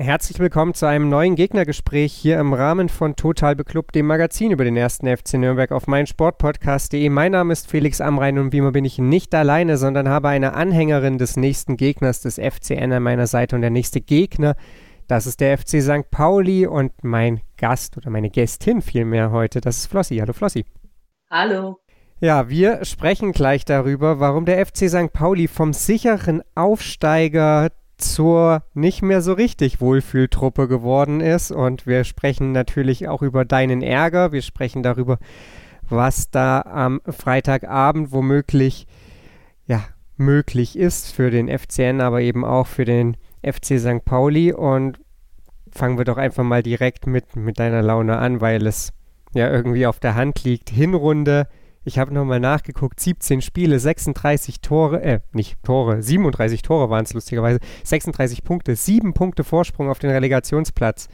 Herzlich 0.00 0.38
willkommen 0.38 0.74
zu 0.74 0.86
einem 0.86 1.08
neuen 1.08 1.34
Gegnergespräch 1.34 2.12
hier 2.12 2.38
im 2.38 2.52
Rahmen 2.52 2.88
von 2.88 3.16
Total 3.16 3.56
Beklubbt, 3.56 3.96
dem 3.96 4.06
Magazin 4.06 4.52
über 4.52 4.62
den 4.62 4.76
ersten 4.76 5.08
FC 5.08 5.34
Nürnberg 5.34 5.72
auf 5.72 5.88
meinsportpodcast.de. 5.88 7.08
Mein 7.08 7.32
Name 7.32 7.52
ist 7.52 7.68
Felix 7.68 8.00
Amrein 8.00 8.38
und 8.38 8.52
wie 8.52 8.58
immer 8.58 8.70
bin 8.70 8.84
ich 8.84 8.98
nicht 8.98 9.34
alleine, 9.34 9.76
sondern 9.76 10.08
habe 10.08 10.28
eine 10.28 10.54
Anhängerin 10.54 11.18
des 11.18 11.36
nächsten 11.36 11.76
Gegners 11.76 12.20
des 12.20 12.36
FCN 12.36 12.92
an 12.92 13.02
meiner 13.02 13.26
Seite 13.26 13.56
und 13.56 13.62
der 13.62 13.70
nächste 13.70 14.00
Gegner, 14.00 14.54
das 15.08 15.26
ist 15.26 15.40
der 15.40 15.58
FC 15.58 15.82
St. 15.82 16.08
Pauli 16.12 16.64
und 16.64 16.92
mein 17.02 17.40
Gast 17.56 17.96
oder 17.96 18.08
meine 18.08 18.30
Gästin 18.30 18.82
vielmehr 18.82 19.32
heute, 19.32 19.60
das 19.60 19.78
ist 19.78 19.86
Flossi. 19.88 20.18
Hallo 20.18 20.32
Flossi. 20.32 20.64
Hallo. 21.28 21.80
Ja, 22.20 22.48
wir 22.48 22.84
sprechen 22.84 23.32
gleich 23.32 23.64
darüber, 23.64 24.20
warum 24.20 24.44
der 24.44 24.64
FC 24.64 24.88
St. 24.88 25.12
Pauli 25.12 25.48
vom 25.48 25.72
sicheren 25.72 26.44
Aufsteiger 26.54 27.70
zur 27.98 28.62
nicht 28.74 29.02
mehr 29.02 29.20
so 29.20 29.32
richtig 29.32 29.80
Wohlfühltruppe 29.80 30.68
geworden 30.68 31.20
ist. 31.20 31.50
Und 31.50 31.86
wir 31.86 32.04
sprechen 32.04 32.52
natürlich 32.52 33.08
auch 33.08 33.22
über 33.22 33.44
deinen 33.44 33.82
Ärger. 33.82 34.32
Wir 34.32 34.42
sprechen 34.42 34.82
darüber, 34.82 35.18
was 35.88 36.30
da 36.30 36.60
am 36.62 37.00
Freitagabend 37.06 38.12
womöglich 38.12 38.86
ja, 39.66 39.84
möglich 40.16 40.78
ist 40.78 41.12
für 41.12 41.30
den 41.30 41.48
FCN, 41.48 42.00
aber 42.00 42.20
eben 42.20 42.44
auch 42.44 42.66
für 42.66 42.84
den 42.84 43.16
FC 43.42 43.78
St. 43.78 44.04
Pauli. 44.04 44.52
Und 44.52 44.98
fangen 45.70 45.98
wir 45.98 46.04
doch 46.04 46.16
einfach 46.16 46.44
mal 46.44 46.62
direkt 46.62 47.06
mit, 47.06 47.36
mit 47.36 47.58
deiner 47.58 47.82
Laune 47.82 48.18
an, 48.18 48.40
weil 48.40 48.66
es 48.66 48.92
ja 49.34 49.50
irgendwie 49.50 49.86
auf 49.86 50.00
der 50.00 50.14
Hand 50.14 50.44
liegt. 50.44 50.70
Hinrunde 50.70 51.48
ich 51.88 51.98
habe 51.98 52.14
nochmal 52.14 52.38
nachgeguckt, 52.38 53.00
17 53.00 53.40
Spiele, 53.40 53.80
36 53.80 54.60
Tore, 54.60 55.02
äh, 55.02 55.20
nicht 55.32 55.56
Tore, 55.64 56.02
37 56.02 56.62
Tore 56.62 56.90
waren 56.90 57.04
es 57.04 57.14
lustigerweise, 57.14 57.58
36 57.82 58.44
Punkte, 58.44 58.76
7 58.76 59.14
Punkte 59.14 59.42
Vorsprung 59.42 59.90
auf 59.90 59.98
den 59.98 60.10
Relegationsplatz. 60.10 61.08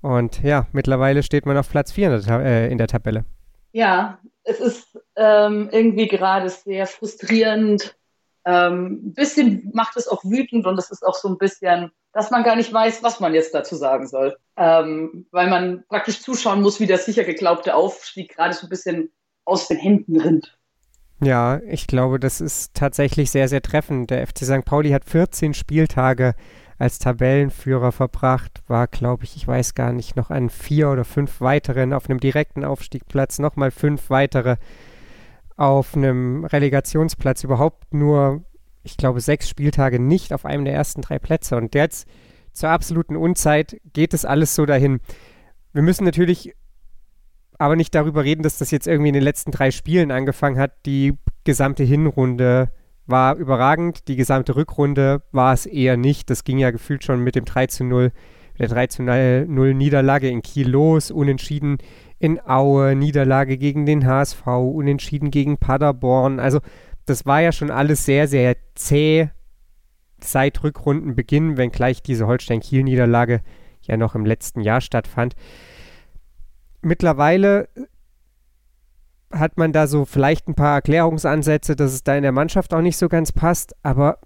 Und 0.00 0.42
ja, 0.42 0.68
mittlerweile 0.72 1.22
steht 1.22 1.46
man 1.46 1.58
auf 1.58 1.68
Platz 1.68 1.92
4 1.92 2.14
in 2.14 2.22
der, 2.22 2.40
äh, 2.40 2.70
in 2.70 2.78
der 2.78 2.86
Tabelle. 2.86 3.24
Ja, 3.72 4.18
es 4.44 4.60
ist 4.60 4.98
ähm, 5.16 5.68
irgendwie 5.72 6.06
gerade 6.06 6.48
sehr 6.48 6.86
frustrierend. 6.86 7.96
Ähm, 8.46 9.00
ein 9.06 9.14
bisschen 9.14 9.70
macht 9.74 9.96
es 9.96 10.06
auch 10.06 10.22
wütend 10.22 10.66
und 10.66 10.78
es 10.78 10.90
ist 10.90 11.04
auch 11.04 11.14
so 11.14 11.28
ein 11.28 11.38
bisschen, 11.38 11.90
dass 12.12 12.30
man 12.30 12.44
gar 12.44 12.54
nicht 12.54 12.72
weiß, 12.72 13.02
was 13.02 13.18
man 13.18 13.34
jetzt 13.34 13.52
dazu 13.52 13.74
sagen 13.74 14.06
soll. 14.06 14.36
Ähm, 14.56 15.26
weil 15.32 15.50
man 15.50 15.84
praktisch 15.88 16.20
zuschauen 16.20 16.62
muss, 16.62 16.78
wie 16.78 16.86
der 16.86 16.98
sicher 16.98 17.24
geglaubte 17.24 17.74
Aufstieg 17.74 18.36
gerade 18.36 18.54
so 18.54 18.66
ein 18.66 18.70
bisschen 18.70 19.10
aus 19.44 19.68
den 19.68 19.78
Händen 19.78 20.20
rinnt. 20.20 20.58
Ja, 21.22 21.60
ich 21.66 21.86
glaube, 21.86 22.18
das 22.18 22.40
ist 22.40 22.74
tatsächlich 22.74 23.30
sehr, 23.30 23.48
sehr 23.48 23.62
treffend. 23.62 24.10
Der 24.10 24.26
FC 24.26 24.44
St. 24.44 24.64
Pauli 24.64 24.90
hat 24.90 25.04
14 25.04 25.54
Spieltage 25.54 26.34
als 26.76 26.98
Tabellenführer 26.98 27.92
verbracht, 27.92 28.62
war, 28.66 28.88
glaube 28.88 29.24
ich, 29.24 29.36
ich 29.36 29.46
weiß 29.46 29.74
gar 29.74 29.92
nicht, 29.92 30.16
noch 30.16 30.30
an 30.30 30.50
vier 30.50 30.90
oder 30.90 31.04
fünf 31.04 31.40
weiteren 31.40 31.92
auf 31.92 32.10
einem 32.10 32.18
direkten 32.18 32.64
Aufstiegsplatz, 32.64 33.38
nochmal 33.38 33.70
fünf 33.70 34.10
weitere 34.10 34.56
auf 35.56 35.96
einem 35.96 36.44
Relegationsplatz, 36.44 37.44
überhaupt 37.44 37.94
nur, 37.94 38.42
ich 38.82 38.96
glaube, 38.96 39.20
sechs 39.20 39.48
Spieltage 39.48 40.00
nicht 40.00 40.32
auf 40.32 40.44
einem 40.44 40.64
der 40.64 40.74
ersten 40.74 41.00
drei 41.00 41.20
Plätze. 41.20 41.56
Und 41.56 41.74
jetzt 41.74 42.08
zur 42.52 42.70
absoluten 42.70 43.16
Unzeit 43.16 43.80
geht 43.92 44.14
es 44.14 44.24
alles 44.24 44.54
so 44.54 44.66
dahin. 44.66 45.00
Wir 45.72 45.82
müssen 45.82 46.04
natürlich 46.04 46.54
aber 47.58 47.76
nicht 47.76 47.94
darüber 47.94 48.24
reden, 48.24 48.42
dass 48.42 48.58
das 48.58 48.70
jetzt 48.70 48.86
irgendwie 48.86 49.08
in 49.08 49.14
den 49.14 49.22
letzten 49.22 49.50
drei 49.50 49.70
Spielen 49.70 50.10
angefangen 50.10 50.58
hat. 50.58 50.72
Die 50.86 51.14
gesamte 51.44 51.84
Hinrunde 51.84 52.70
war 53.06 53.36
überragend, 53.36 54.08
die 54.08 54.16
gesamte 54.16 54.56
Rückrunde 54.56 55.22
war 55.30 55.52
es 55.52 55.66
eher 55.66 55.96
nicht. 55.96 56.30
Das 56.30 56.44
ging 56.44 56.58
ja 56.58 56.70
gefühlt 56.70 57.04
schon 57.04 57.20
mit 57.20 57.34
dem 57.34 57.44
3 57.44 57.66
zu 57.66 57.84
0, 57.84 58.12
der 58.58 58.68
3 58.68 58.86
zu 58.86 59.02
0 59.02 59.74
Niederlage 59.74 60.28
in 60.28 60.42
Kiel 60.42 60.68
los, 60.68 61.10
unentschieden 61.10 61.78
in 62.18 62.40
Aue, 62.46 62.94
Niederlage 62.94 63.58
gegen 63.58 63.84
den 63.84 64.06
HSV, 64.06 64.46
unentschieden 64.46 65.30
gegen 65.30 65.58
Paderborn. 65.58 66.40
Also 66.40 66.60
das 67.04 67.26
war 67.26 67.42
ja 67.42 67.52
schon 67.52 67.70
alles 67.70 68.06
sehr, 68.06 68.28
sehr 68.28 68.56
zäh 68.74 69.28
seit 70.22 70.62
Rückrundenbeginn, 70.62 71.58
wenngleich 71.58 72.02
diese 72.02 72.26
Holstein-Kiel-Niederlage 72.26 73.42
ja 73.82 73.98
noch 73.98 74.14
im 74.14 74.24
letzten 74.24 74.62
Jahr 74.62 74.80
stattfand 74.80 75.34
mittlerweile 76.84 77.68
hat 79.30 79.56
man 79.58 79.72
da 79.72 79.86
so 79.86 80.04
vielleicht 80.04 80.48
ein 80.48 80.54
paar 80.54 80.76
Erklärungsansätze, 80.76 81.76
dass 81.76 81.92
es 81.92 82.04
da 82.04 82.14
in 82.14 82.22
der 82.22 82.32
Mannschaft 82.32 82.72
auch 82.72 82.80
nicht 82.80 82.96
so 82.96 83.08
ganz 83.08 83.32
passt, 83.32 83.74
aber 83.82 84.18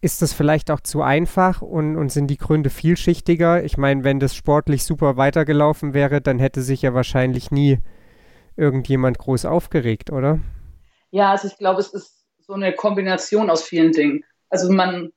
ist 0.00 0.20
das 0.20 0.32
vielleicht 0.32 0.70
auch 0.70 0.80
zu 0.80 1.02
einfach 1.02 1.62
und, 1.62 1.96
und 1.96 2.10
sind 2.10 2.26
die 2.26 2.36
Gründe 2.36 2.70
vielschichtiger? 2.70 3.62
Ich 3.62 3.76
meine, 3.76 4.02
wenn 4.02 4.18
das 4.18 4.34
sportlich 4.34 4.84
super 4.84 5.16
weitergelaufen 5.16 5.94
wäre, 5.94 6.20
dann 6.20 6.40
hätte 6.40 6.60
sich 6.62 6.82
ja 6.82 6.92
wahrscheinlich 6.92 7.50
nie 7.50 7.78
irgendjemand 8.56 9.18
groß 9.18 9.44
aufgeregt, 9.44 10.10
oder? 10.10 10.40
Ja, 11.10 11.30
also 11.30 11.46
ich 11.46 11.56
glaube, 11.56 11.80
es 11.80 11.92
ist 11.92 12.26
so 12.40 12.54
eine 12.54 12.72
Kombination 12.72 13.48
aus 13.48 13.62
vielen 13.62 13.92
Dingen. 13.92 14.24
Also 14.50 14.72
man, 14.72 15.12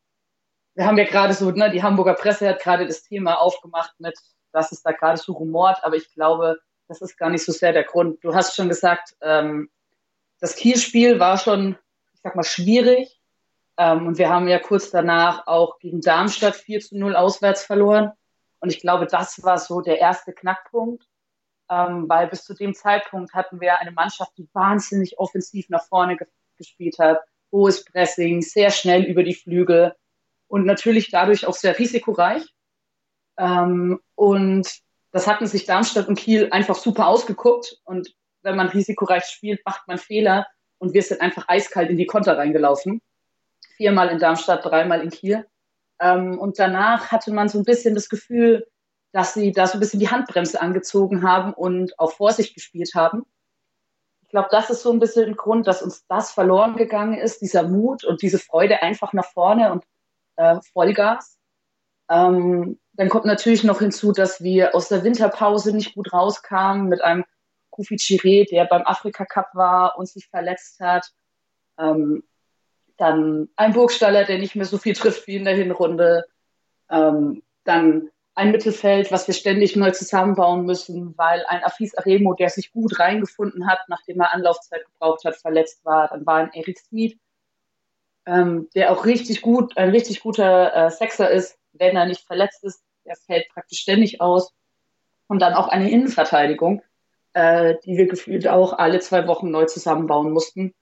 wir 0.75 0.85
haben 0.85 0.97
ja 0.97 1.05
gerade 1.05 1.33
so, 1.33 1.49
ne, 1.49 1.71
die 1.71 1.81
Hamburger 1.81 2.13
Presse 2.13 2.47
hat 2.47 2.61
gerade 2.61 2.85
das 2.85 3.01
Thema 3.01 3.39
aufgemacht 3.39 3.93
mit 3.99 4.15
dass 4.55 4.71
es 4.71 4.81
da 4.81 4.91
gerade 4.91 5.17
so 5.17 5.33
rumort, 5.33 5.83
aber 5.83 5.95
ich 5.95 6.11
glaube, 6.13 6.57
das 6.87 7.01
ist 7.01 7.17
gar 7.17 7.29
nicht 7.29 7.43
so 7.43 7.51
sehr 7.51 7.73
der 7.73 7.83
Grund. 7.83 8.23
Du 8.23 8.33
hast 8.33 8.55
schon 8.55 8.69
gesagt, 8.69 9.15
ähm, 9.21 9.69
das 10.39 10.55
Kielspiel 10.55 11.19
war 11.19 11.37
schon, 11.37 11.77
ich 12.13 12.21
sag 12.21 12.35
mal, 12.35 12.43
schwierig. 12.43 13.19
Ähm, 13.77 14.07
und 14.07 14.17
wir 14.17 14.29
haben 14.29 14.47
ja 14.47 14.59
kurz 14.59 14.91
danach 14.91 15.47
auch 15.47 15.79
gegen 15.79 16.01
Darmstadt 16.01 16.55
4 16.55 16.79
zu 16.79 16.97
0 16.97 17.15
auswärts 17.15 17.63
verloren. 17.63 18.11
Und 18.59 18.69
ich 18.69 18.79
glaube, 18.79 19.07
das 19.07 19.43
war 19.43 19.57
so 19.57 19.81
der 19.81 19.99
erste 19.99 20.31
Knackpunkt, 20.31 21.05
ähm, 21.69 22.07
weil 22.07 22.27
bis 22.27 22.45
zu 22.45 22.53
dem 22.53 22.73
Zeitpunkt 22.73 23.33
hatten 23.33 23.59
wir 23.59 23.79
eine 23.79 23.91
Mannschaft, 23.91 24.31
die 24.37 24.47
wahnsinnig 24.53 25.19
offensiv 25.19 25.69
nach 25.69 25.85
vorne 25.85 26.17
ge 26.17 26.27
gespielt 26.57 26.99
hat. 26.99 27.19
Hohes 27.51 27.83
Pressing, 27.83 28.41
sehr 28.41 28.71
schnell 28.71 29.03
über 29.03 29.23
die 29.23 29.33
Flügel 29.33 29.93
und 30.47 30.65
natürlich 30.65 31.11
dadurch 31.11 31.45
auch 31.45 31.53
sehr 31.53 31.77
risikoreich. 31.77 32.54
Ähm, 33.37 33.99
und 34.15 34.67
das 35.11 35.27
hatten 35.27 35.47
sich 35.47 35.65
Darmstadt 35.65 36.07
und 36.07 36.17
Kiel 36.19 36.49
einfach 36.51 36.75
super 36.75 37.07
ausgeguckt. 37.07 37.77
Und 37.85 38.13
wenn 38.41 38.55
man 38.55 38.67
risikoreich 38.67 39.25
spielt, 39.25 39.65
macht 39.65 39.87
man 39.87 39.97
Fehler. 39.97 40.47
Und 40.77 40.93
wir 40.93 41.01
sind 41.01 41.21
einfach 41.21 41.45
eiskalt 41.47 41.89
in 41.89 41.97
die 41.97 42.05
Konter 42.05 42.37
reingelaufen. 42.37 43.01
Viermal 43.77 44.09
in 44.09 44.19
Darmstadt, 44.19 44.65
dreimal 44.65 45.01
in 45.01 45.09
Kiel. 45.09 45.45
Ähm, 45.99 46.37
und 46.37 46.59
danach 46.59 47.11
hatte 47.11 47.31
man 47.31 47.49
so 47.49 47.57
ein 47.59 47.63
bisschen 47.63 47.95
das 47.95 48.09
Gefühl, 48.09 48.67
dass 49.11 49.33
sie 49.33 49.53
da 49.53 49.65
so 49.65 49.77
ein 49.77 49.79
bisschen 49.79 50.01
die 50.01 50.09
Handbremse 50.09 50.61
angezogen 50.61 51.23
haben 51.23 51.53
und 51.53 51.97
auf 51.97 52.17
Vorsicht 52.17 52.53
gespielt 52.53 52.91
haben. 52.95 53.25
Ich 54.23 54.29
glaube, 54.29 54.49
das 54.51 54.69
ist 54.69 54.81
so 54.81 54.91
ein 54.91 54.99
bisschen 54.99 55.29
ein 55.29 55.35
Grund, 55.37 55.67
dass 55.67 55.81
uns 55.81 56.05
das 56.07 56.31
verloren 56.31 56.75
gegangen 56.75 57.17
ist, 57.17 57.41
dieser 57.41 57.63
Mut 57.63 58.03
und 58.03 58.21
diese 58.21 58.39
Freude 58.39 58.81
einfach 58.81 59.13
nach 59.13 59.31
vorne 59.31 59.71
und 59.71 59.85
äh, 60.35 60.59
Vollgas. 60.73 61.37
Ähm, 62.09 62.79
dann 62.93 63.09
kommt 63.09 63.25
natürlich 63.25 63.63
noch 63.63 63.79
hinzu, 63.79 64.11
dass 64.11 64.41
wir 64.41 64.75
aus 64.75 64.89
der 64.89 65.03
Winterpause 65.03 65.75
nicht 65.75 65.95
gut 65.95 66.13
rauskamen 66.13 66.87
mit 66.87 67.03
einem 67.03 67.25
Kofi 67.69 67.95
Chiré, 67.95 68.49
der 68.49 68.65
beim 68.65 68.83
Afrika 68.85 69.25
Cup 69.25 69.49
war 69.53 69.97
und 69.97 70.07
sich 70.07 70.27
verletzt 70.27 70.79
hat. 70.79 71.11
Ähm, 71.77 72.23
dann 72.97 73.49
ein 73.57 73.73
Burgstaller, 73.73 74.23
der 74.23 74.37
nicht 74.37 74.55
mehr 74.55 74.65
so 74.65 74.77
viel 74.77 74.93
trifft 74.93 75.27
wie 75.27 75.35
in 75.35 75.43
der 75.43 75.55
Hinrunde. 75.55 76.25
Ähm, 76.89 77.43
dann 77.65 78.09
ein 78.35 78.51
Mittelfeld, 78.51 79.11
was 79.11 79.27
wir 79.27 79.33
ständig 79.33 79.75
neu 79.75 79.91
zusammenbauen 79.91 80.65
müssen, 80.65 81.17
weil 81.17 81.45
ein 81.47 81.63
Afis 81.63 81.95
Aremo, 81.97 82.33
der 82.33 82.49
sich 82.49 82.71
gut 82.71 82.99
reingefunden 82.99 83.67
hat, 83.67 83.79
nachdem 83.87 84.19
er 84.19 84.33
Anlaufzeit 84.33 84.85
gebraucht 84.85 85.25
hat, 85.25 85.37
verletzt 85.37 85.83
war. 85.85 86.09
Dann 86.09 86.25
war 86.25 86.35
ein 86.35 86.51
Erik 86.53 86.79
Smith, 86.79 87.15
ähm, 88.25 88.69
der 88.75 88.91
auch 88.91 89.05
richtig 89.05 89.41
gut, 89.41 89.77
ein 89.77 89.89
richtig 89.89 90.21
guter 90.21 90.73
äh, 90.75 90.91
Sechser 90.91 91.29
ist, 91.29 91.57
wenn 91.77 91.95
er 91.95 92.05
nicht 92.05 92.25
verletzt 92.25 92.63
ist. 92.63 92.83
Der 93.05 93.15
fällt 93.15 93.49
praktisch 93.49 93.79
ständig 93.79 94.21
aus. 94.21 94.51
Und 95.27 95.41
dann 95.41 95.53
auch 95.53 95.67
eine 95.67 95.89
Innenverteidigung, 95.89 96.81
äh, 97.33 97.75
die 97.85 97.97
wir 97.97 98.07
gefühlt 98.07 98.47
auch 98.47 98.73
alle 98.73 98.99
zwei 98.99 99.27
Wochen 99.27 99.49
neu 99.49 99.65
zusammenbauen 99.65 100.31
mussten. 100.31 100.73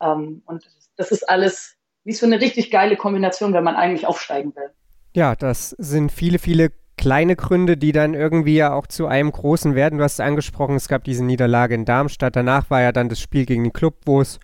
Ähm, 0.00 0.42
und 0.46 0.64
das 0.96 1.10
ist 1.10 1.28
alles 1.28 1.76
wie 2.04 2.12
so 2.12 2.26
eine 2.26 2.40
richtig 2.40 2.70
geile 2.70 2.96
Kombination, 2.96 3.52
wenn 3.52 3.64
man 3.64 3.76
eigentlich 3.76 4.06
aufsteigen 4.06 4.54
will. 4.56 4.70
Ja, 5.14 5.36
das 5.36 5.70
sind 5.70 6.10
viele, 6.10 6.38
viele 6.38 6.72
kleine 6.96 7.36
Gründe, 7.36 7.76
die 7.76 7.92
dann 7.92 8.14
irgendwie 8.14 8.56
ja 8.56 8.72
auch 8.72 8.86
zu 8.86 9.06
einem 9.06 9.30
großen 9.30 9.74
werden. 9.74 9.98
Du 9.98 10.04
hast 10.04 10.14
es 10.14 10.20
angesprochen, 10.20 10.76
es 10.76 10.88
gab 10.88 11.04
diese 11.04 11.24
Niederlage 11.24 11.74
in 11.74 11.84
Darmstadt. 11.84 12.36
Danach 12.36 12.70
war 12.70 12.80
ja 12.80 12.92
dann 12.92 13.08
das 13.08 13.20
Spiel 13.20 13.44
gegen 13.44 13.64
den 13.64 13.72
Club, 13.72 13.96
wo 14.04 14.20
es 14.20 14.38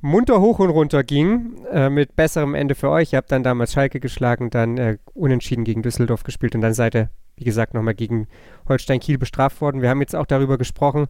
munter 0.00 0.40
hoch 0.40 0.58
und 0.58 0.70
runter 0.70 1.02
ging, 1.02 1.64
äh, 1.72 1.90
mit 1.90 2.16
besserem 2.16 2.54
Ende 2.54 2.74
für 2.74 2.90
euch. 2.90 3.12
Ihr 3.12 3.18
habt 3.18 3.32
dann 3.32 3.42
damals 3.42 3.72
Schalke 3.72 4.00
geschlagen, 4.00 4.50
dann 4.50 4.78
äh, 4.78 4.98
unentschieden 5.14 5.64
gegen 5.64 5.82
Düsseldorf 5.82 6.22
gespielt 6.22 6.54
und 6.54 6.60
dann 6.60 6.74
seid 6.74 6.94
ihr, 6.94 7.10
wie 7.36 7.44
gesagt, 7.44 7.74
nochmal 7.74 7.94
gegen 7.94 8.28
Holstein 8.68 9.00
Kiel 9.00 9.18
bestraft 9.18 9.60
worden. 9.60 9.82
Wir 9.82 9.90
haben 9.90 10.00
jetzt 10.00 10.16
auch 10.16 10.26
darüber 10.26 10.58
gesprochen, 10.58 11.06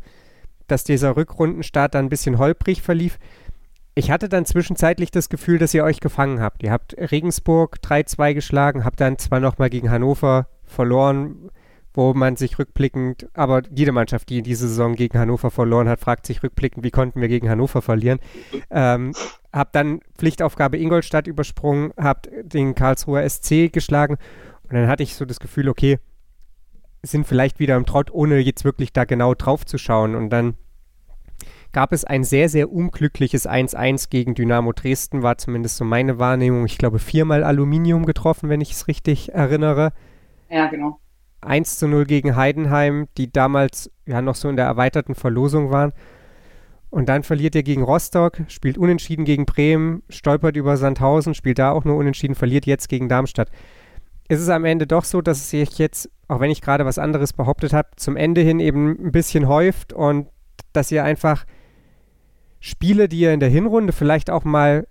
dass 0.66 0.84
dieser 0.84 1.16
Rückrundenstart 1.16 1.94
dann 1.94 2.06
ein 2.06 2.10
bisschen 2.10 2.38
holprig 2.38 2.82
verlief. 2.82 3.18
Ich 3.94 4.10
hatte 4.10 4.28
dann 4.28 4.44
zwischenzeitlich 4.44 5.10
das 5.10 5.28
Gefühl, 5.28 5.58
dass 5.58 5.74
ihr 5.74 5.82
euch 5.82 6.00
gefangen 6.00 6.40
habt. 6.40 6.62
Ihr 6.62 6.70
habt 6.70 6.94
Regensburg 7.10 7.78
3-2 7.82 8.34
geschlagen, 8.34 8.84
habt 8.84 9.00
dann 9.00 9.18
zwar 9.18 9.40
nochmal 9.40 9.70
gegen 9.70 9.90
Hannover 9.90 10.46
verloren, 10.64 11.50
wo 11.98 12.14
man 12.14 12.36
sich 12.36 12.60
rückblickend, 12.60 13.28
aber 13.34 13.62
jede 13.74 13.90
Mannschaft, 13.90 14.28
die 14.28 14.38
in 14.38 14.44
dieser 14.44 14.68
Saison 14.68 14.94
gegen 14.94 15.18
Hannover 15.18 15.50
verloren 15.50 15.88
hat, 15.88 15.98
fragt 15.98 16.26
sich 16.26 16.44
rückblickend, 16.44 16.84
wie 16.84 16.92
konnten 16.92 17.20
wir 17.20 17.26
gegen 17.26 17.50
Hannover 17.50 17.82
verlieren. 17.82 18.20
Ähm, 18.70 19.14
habt 19.52 19.74
dann 19.74 19.98
Pflichtaufgabe 20.16 20.78
Ingolstadt 20.78 21.26
übersprungen, 21.26 21.92
habt 21.96 22.28
den 22.42 22.76
Karlsruher 22.76 23.28
SC 23.28 23.72
geschlagen 23.72 24.16
und 24.62 24.74
dann 24.74 24.86
hatte 24.86 25.02
ich 25.02 25.16
so 25.16 25.24
das 25.24 25.40
Gefühl, 25.40 25.68
okay, 25.68 25.98
sind 27.02 27.26
vielleicht 27.26 27.58
wieder 27.58 27.74
im 27.74 27.84
Trott, 27.84 28.12
ohne 28.12 28.38
jetzt 28.38 28.64
wirklich 28.64 28.92
da 28.92 29.04
genau 29.04 29.34
drauf 29.34 29.66
zu 29.66 29.76
schauen 29.76 30.14
und 30.14 30.30
dann 30.30 30.54
gab 31.72 31.92
es 31.92 32.04
ein 32.04 32.22
sehr, 32.22 32.48
sehr 32.48 32.70
unglückliches 32.70 33.48
1-1 33.48 34.08
gegen 34.08 34.36
Dynamo 34.36 34.72
Dresden, 34.72 35.24
war 35.24 35.36
zumindest 35.36 35.78
so 35.78 35.84
meine 35.84 36.20
Wahrnehmung. 36.20 36.64
Ich 36.64 36.78
glaube, 36.78 37.00
viermal 37.00 37.42
Aluminium 37.42 38.06
getroffen, 38.06 38.48
wenn 38.48 38.60
ich 38.60 38.70
es 38.70 38.86
richtig 38.86 39.34
erinnere. 39.34 39.92
Ja, 40.48 40.68
genau. 40.68 41.00
1 41.40 41.78
zu 41.78 41.88
0 41.88 42.04
gegen 42.04 42.36
Heidenheim, 42.36 43.08
die 43.16 43.32
damals 43.32 43.90
ja 44.06 44.22
noch 44.22 44.34
so 44.34 44.48
in 44.48 44.56
der 44.56 44.66
erweiterten 44.66 45.14
Verlosung 45.14 45.70
waren. 45.70 45.92
Und 46.90 47.08
dann 47.08 47.22
verliert 47.22 47.54
er 47.54 47.62
gegen 47.62 47.82
Rostock, 47.82 48.40
spielt 48.48 48.78
unentschieden 48.78 49.24
gegen 49.24 49.44
Bremen, 49.44 50.02
stolpert 50.08 50.56
über 50.56 50.76
Sandhausen, 50.76 51.34
spielt 51.34 51.58
da 51.58 51.70
auch 51.70 51.84
nur 51.84 51.96
unentschieden, 51.96 52.34
verliert 52.34 52.66
jetzt 52.66 52.88
gegen 52.88 53.08
Darmstadt. 53.08 53.50
Ist 54.28 54.40
es 54.40 54.48
am 54.48 54.64
Ende 54.64 54.86
doch 54.86 55.04
so, 55.04 55.20
dass 55.20 55.38
es 55.38 55.50
sich 55.50 55.78
jetzt, 55.78 56.10
auch 56.28 56.40
wenn 56.40 56.50
ich 56.50 56.62
gerade 56.62 56.86
was 56.86 56.98
anderes 56.98 57.32
behauptet 57.32 57.72
habe, 57.72 57.88
zum 57.96 58.16
Ende 58.16 58.40
hin 58.40 58.58
eben 58.60 58.90
ein 59.06 59.12
bisschen 59.12 59.48
häuft 59.48 59.92
und 59.92 60.28
dass 60.72 60.90
ihr 60.90 61.04
einfach 61.04 61.44
Spiele, 62.60 63.08
die 63.08 63.20
ihr 63.20 63.32
in 63.32 63.40
der 63.40 63.48
Hinrunde 63.48 63.92
vielleicht 63.92 64.30
auch 64.30 64.44
mal 64.44 64.86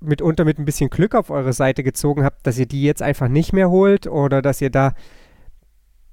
mitunter 0.00 0.44
mit 0.44 0.58
ein 0.58 0.64
bisschen 0.64 0.90
Glück 0.90 1.14
auf 1.14 1.30
eure 1.30 1.52
Seite 1.52 1.82
gezogen 1.82 2.24
habt, 2.24 2.46
dass 2.46 2.58
ihr 2.58 2.66
die 2.66 2.82
jetzt 2.82 3.02
einfach 3.02 3.28
nicht 3.28 3.52
mehr 3.52 3.70
holt 3.70 4.06
oder 4.06 4.42
dass 4.42 4.60
ihr 4.60 4.70
da 4.70 4.92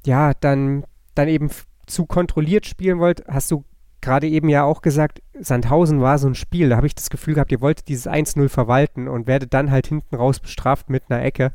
ja 0.05 0.33
dann, 0.33 0.85
dann 1.13 1.27
eben 1.27 1.49
zu 1.85 2.05
kontrolliert 2.05 2.65
spielen 2.65 2.99
wollt, 2.99 3.23
hast 3.27 3.51
du 3.51 3.63
gerade 4.01 4.27
eben 4.27 4.49
ja 4.49 4.63
auch 4.63 4.81
gesagt, 4.81 5.21
Sandhausen 5.39 5.99
war 5.99 6.19
so 6.19 6.27
ein 6.27 6.35
Spiel, 6.35 6.69
da 6.69 6.77
habe 6.77 6.87
ich 6.87 6.95
das 6.95 7.09
Gefühl 7.09 7.33
gehabt, 7.33 7.51
ihr 7.51 7.61
wolltet 7.61 7.87
dieses 7.87 8.07
1-0 8.07 8.49
verwalten 8.49 9.07
und 9.07 9.27
werdet 9.27 9.53
dann 9.53 9.71
halt 9.71 9.87
hinten 9.87 10.15
raus 10.15 10.39
bestraft 10.39 10.89
mit 10.89 11.03
einer 11.09 11.23
Ecke. 11.23 11.51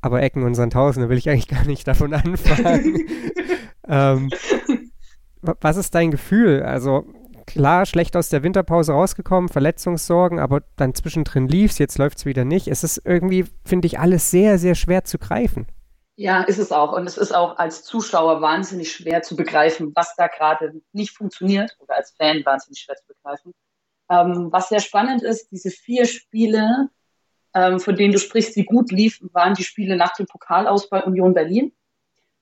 Aber 0.00 0.22
Ecken 0.22 0.42
und 0.42 0.54
Sandhausen, 0.54 1.02
da 1.02 1.08
will 1.08 1.18
ich 1.18 1.28
eigentlich 1.28 1.48
gar 1.48 1.64
nicht 1.64 1.86
davon 1.86 2.14
anfangen. 2.14 3.06
ähm, 3.88 4.30
was 5.42 5.76
ist 5.76 5.94
dein 5.94 6.10
Gefühl? 6.10 6.62
Also 6.62 7.04
klar, 7.52 7.86
schlecht 7.86 8.16
aus 8.16 8.28
der 8.30 8.42
Winterpause 8.42 8.92
rausgekommen, 8.92 9.48
Verletzungssorgen, 9.48 10.38
aber 10.38 10.62
dann 10.76 10.94
zwischendrin 10.94 11.48
lief 11.48 11.72
es, 11.72 11.78
jetzt 11.78 11.98
läuft 11.98 12.18
es 12.18 12.26
wieder 12.26 12.44
nicht. 12.44 12.68
Es 12.68 12.82
ist 12.82 13.02
irgendwie, 13.04 13.44
finde 13.64 13.86
ich, 13.86 13.98
alles 13.98 14.30
sehr, 14.30 14.58
sehr 14.58 14.74
schwer 14.74 15.04
zu 15.04 15.18
greifen. 15.18 15.66
Ja, 16.16 16.42
ist 16.42 16.58
es 16.58 16.72
auch. 16.72 16.92
Und 16.92 17.06
es 17.06 17.16
ist 17.16 17.34
auch 17.34 17.58
als 17.58 17.84
Zuschauer 17.84 18.40
wahnsinnig 18.40 18.92
schwer 18.92 19.22
zu 19.22 19.36
begreifen, 19.36 19.92
was 19.94 20.14
da 20.16 20.28
gerade 20.28 20.72
nicht 20.92 21.16
funktioniert 21.16 21.76
oder 21.78 21.96
als 21.96 22.12
Fan 22.12 22.44
wahnsinnig 22.44 22.80
schwer 22.80 22.96
zu 22.96 23.06
begreifen. 23.06 23.52
Ähm, 24.10 24.48
was 24.50 24.68
sehr 24.68 24.80
spannend 24.80 25.22
ist, 25.22 25.50
diese 25.50 25.70
vier 25.70 26.06
Spiele, 26.06 26.88
ähm, 27.54 27.80
von 27.80 27.96
denen 27.96 28.12
du 28.12 28.18
sprichst, 28.18 28.56
die 28.56 28.64
gut 28.64 28.90
liefen, 28.90 29.30
waren 29.32 29.54
die 29.54 29.64
Spiele 29.64 29.96
nach 29.96 30.14
dem 30.14 30.26
Pokal 30.26 30.66
Union 31.06 31.34
Berlin. 31.34 31.72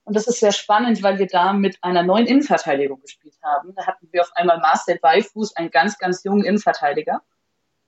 Und 0.04 0.16
das 0.16 0.26
ist 0.26 0.40
sehr 0.40 0.52
spannend, 0.52 1.02
weil 1.02 1.18
wir 1.18 1.26
da 1.26 1.52
mit 1.52 1.78
einer 1.82 2.02
neuen 2.02 2.26
Innenverteidigung 2.26 3.00
gespielt 3.00 3.29
haben. 3.42 3.74
Da 3.74 3.86
hatten 3.86 4.08
wir 4.12 4.22
auf 4.22 4.30
einmal 4.34 4.58
Marcel 4.58 4.98
Beifuß, 4.98 5.56
einen 5.56 5.70
ganz, 5.70 5.98
ganz 5.98 6.24
jungen 6.24 6.44
Innenverteidiger, 6.44 7.22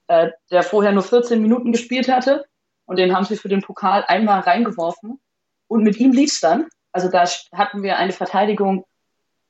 äh, 0.07 0.31
der 0.51 0.63
vorher 0.63 0.91
nur 0.91 1.03
14 1.03 1.41
Minuten 1.41 1.71
gespielt 1.71 2.07
hatte. 2.07 2.45
Und 2.85 2.97
den 2.97 3.15
haben 3.15 3.25
sie 3.25 3.37
für 3.37 3.49
den 3.49 3.61
Pokal 3.61 4.03
einmal 4.07 4.41
reingeworfen. 4.41 5.21
Und 5.67 5.83
mit 5.83 5.97
ihm 5.97 6.11
lief 6.11 6.31
es 6.31 6.39
dann. 6.39 6.67
Also 6.91 7.09
da 7.09 7.25
hatten 7.53 7.81
wir 7.81 7.97
eine 7.97 8.11
Verteidigung, 8.11 8.85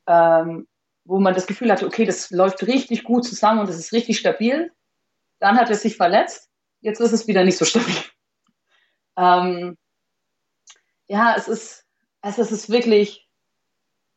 ähm, 0.08 0.68
wo 1.06 1.20
man 1.20 1.34
das 1.34 1.48
Gefühl 1.48 1.72
hatte, 1.72 1.86
okay, 1.86 2.06
das 2.06 2.32
läuft 2.32 2.66
richtig 2.66 3.04
gut 3.04 3.26
zusammen 3.26 3.60
und 3.60 3.70
das 3.70 3.78
ist 3.78 3.92
richtig 3.92 4.20
stabil. 4.20 4.72
Dann 5.40 5.58
hat 5.58 5.70
er 5.70 5.76
sich 5.76 5.98
verletzt. 5.98 6.50
Jetzt 6.82 7.02
ist 7.02 7.12
es 7.12 7.28
wieder 7.28 7.44
nicht 7.44 7.58
so 7.58 7.66
stabil. 7.66 7.96
Ähm, 9.16 9.78
ja, 11.06 11.36
es 11.38 11.48
ist, 11.48 11.86
also 12.22 12.42
es 12.42 12.52
ist 12.52 12.72
wirklich 12.72 13.30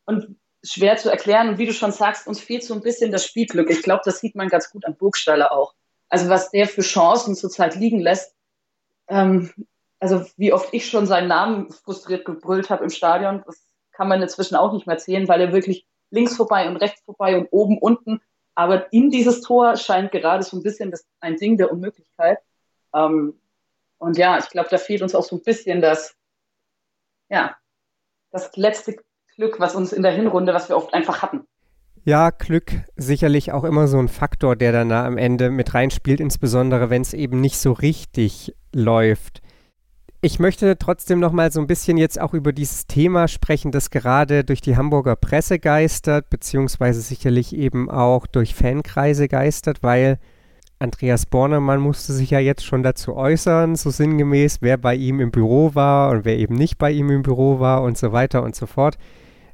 und 0.07 0.39
schwer 0.71 0.97
zu 0.97 1.09
erklären. 1.09 1.49
Und 1.49 1.57
wie 1.57 1.65
du 1.65 1.73
schon 1.73 1.91
sagst, 1.91 2.27
uns 2.27 2.39
fehlt 2.39 2.63
so 2.63 2.73
ein 2.73 2.81
bisschen 2.81 3.11
das 3.11 3.25
Spielglück. 3.25 3.69
Ich 3.69 3.83
glaube, 3.83 4.01
das 4.05 4.19
sieht 4.19 4.35
man 4.35 4.49
ganz 4.49 4.69
gut 4.69 4.85
an 4.85 4.95
Burgstaller 4.95 5.51
auch. 5.51 5.73
Also 6.09 6.29
was 6.29 6.51
der 6.51 6.67
für 6.67 6.81
Chancen 6.81 7.35
zurzeit 7.35 7.75
liegen 7.75 7.99
lässt. 7.99 8.35
Ähm, 9.07 9.51
also 9.99 10.25
wie 10.37 10.53
oft 10.53 10.73
ich 10.73 10.89
schon 10.89 11.05
seinen 11.05 11.27
Namen 11.27 11.71
frustriert 11.71 12.25
gebrüllt 12.25 12.69
habe 12.69 12.83
im 12.83 12.89
Stadion, 12.89 13.43
das 13.45 13.65
kann 13.91 14.07
man 14.07 14.21
inzwischen 14.21 14.55
auch 14.55 14.73
nicht 14.73 14.85
mehr 14.85 14.97
zählen, 14.97 15.27
weil 15.27 15.41
er 15.41 15.53
wirklich 15.53 15.87
links 16.11 16.35
vorbei 16.35 16.67
und 16.67 16.77
rechts 16.77 17.01
vorbei 17.03 17.37
und 17.37 17.47
oben, 17.51 17.79
unten. 17.79 18.21
Aber 18.53 18.91
in 18.93 19.09
dieses 19.09 19.41
Tor 19.41 19.75
scheint 19.75 20.11
gerade 20.11 20.43
so 20.43 20.57
ein 20.57 20.63
bisschen 20.63 20.91
das, 20.91 21.05
ein 21.19 21.37
Ding 21.37 21.57
der 21.57 21.71
Unmöglichkeit. 21.71 22.39
Ähm, 22.93 23.39
und 23.97 24.17
ja, 24.17 24.37
ich 24.37 24.49
glaube, 24.49 24.69
da 24.69 24.77
fehlt 24.77 25.01
uns 25.01 25.15
auch 25.15 25.23
so 25.23 25.35
ein 25.35 25.43
bisschen 25.43 25.81
das, 25.81 26.15
ja, 27.29 27.57
das 28.31 28.55
letzte 28.55 28.97
Glück, 29.37 29.59
was 29.59 29.75
uns 29.75 29.93
in 29.93 30.01
der 30.01 30.11
Hinrunde, 30.11 30.53
was 30.55 30.67
wir 30.67 30.75
oft 30.75 30.95
einfach 30.95 31.21
hatten. 31.21 31.41
Ja, 32.03 32.31
Glück 32.31 32.71
sicherlich 32.95 33.51
auch 33.51 33.65
immer 33.65 33.87
so 33.87 33.99
ein 33.99 34.07
Faktor, 34.07 34.55
der 34.55 34.71
dann 34.71 34.89
da 34.89 35.05
am 35.05 35.19
Ende 35.19 35.51
mit 35.51 35.75
reinspielt, 35.75 36.19
insbesondere 36.19 36.89
wenn 36.89 37.03
es 37.03 37.13
eben 37.13 37.39
nicht 37.39 37.59
so 37.59 37.71
richtig 37.71 38.55
läuft. 38.73 39.43
Ich 40.21 40.39
möchte 40.39 40.79
trotzdem 40.79 41.19
noch 41.19 41.31
mal 41.31 41.51
so 41.51 41.59
ein 41.59 41.67
bisschen 41.67 41.97
jetzt 41.97 42.19
auch 42.19 42.33
über 42.33 42.51
dieses 42.51 42.87
Thema 42.87 43.27
sprechen, 43.27 43.71
das 43.71 43.91
gerade 43.91 44.43
durch 44.43 44.61
die 44.61 44.75
Hamburger 44.75 45.15
Presse 45.15 45.59
geistert, 45.59 46.31
beziehungsweise 46.31 47.01
sicherlich 47.01 47.55
eben 47.55 47.91
auch 47.91 48.25
durch 48.25 48.55
Fankreise 48.55 49.27
geistert, 49.27 49.83
weil 49.83 50.17
Andreas 50.79 51.27
Bornemann 51.27 51.79
musste 51.79 52.13
sich 52.13 52.31
ja 52.31 52.39
jetzt 52.39 52.65
schon 52.65 52.81
dazu 52.81 53.15
äußern, 53.15 53.75
so 53.75 53.91
sinngemäß, 53.91 54.57
wer 54.61 54.77
bei 54.77 54.95
ihm 54.95 55.19
im 55.19 55.29
Büro 55.29 55.75
war 55.75 56.09
und 56.09 56.25
wer 56.25 56.39
eben 56.39 56.55
nicht 56.55 56.79
bei 56.79 56.89
ihm 56.89 57.11
im 57.11 57.21
Büro 57.21 57.59
war 57.59 57.83
und 57.83 57.99
so 57.99 58.11
weiter 58.11 58.41
und 58.41 58.55
so 58.55 58.65
fort. 58.65 58.97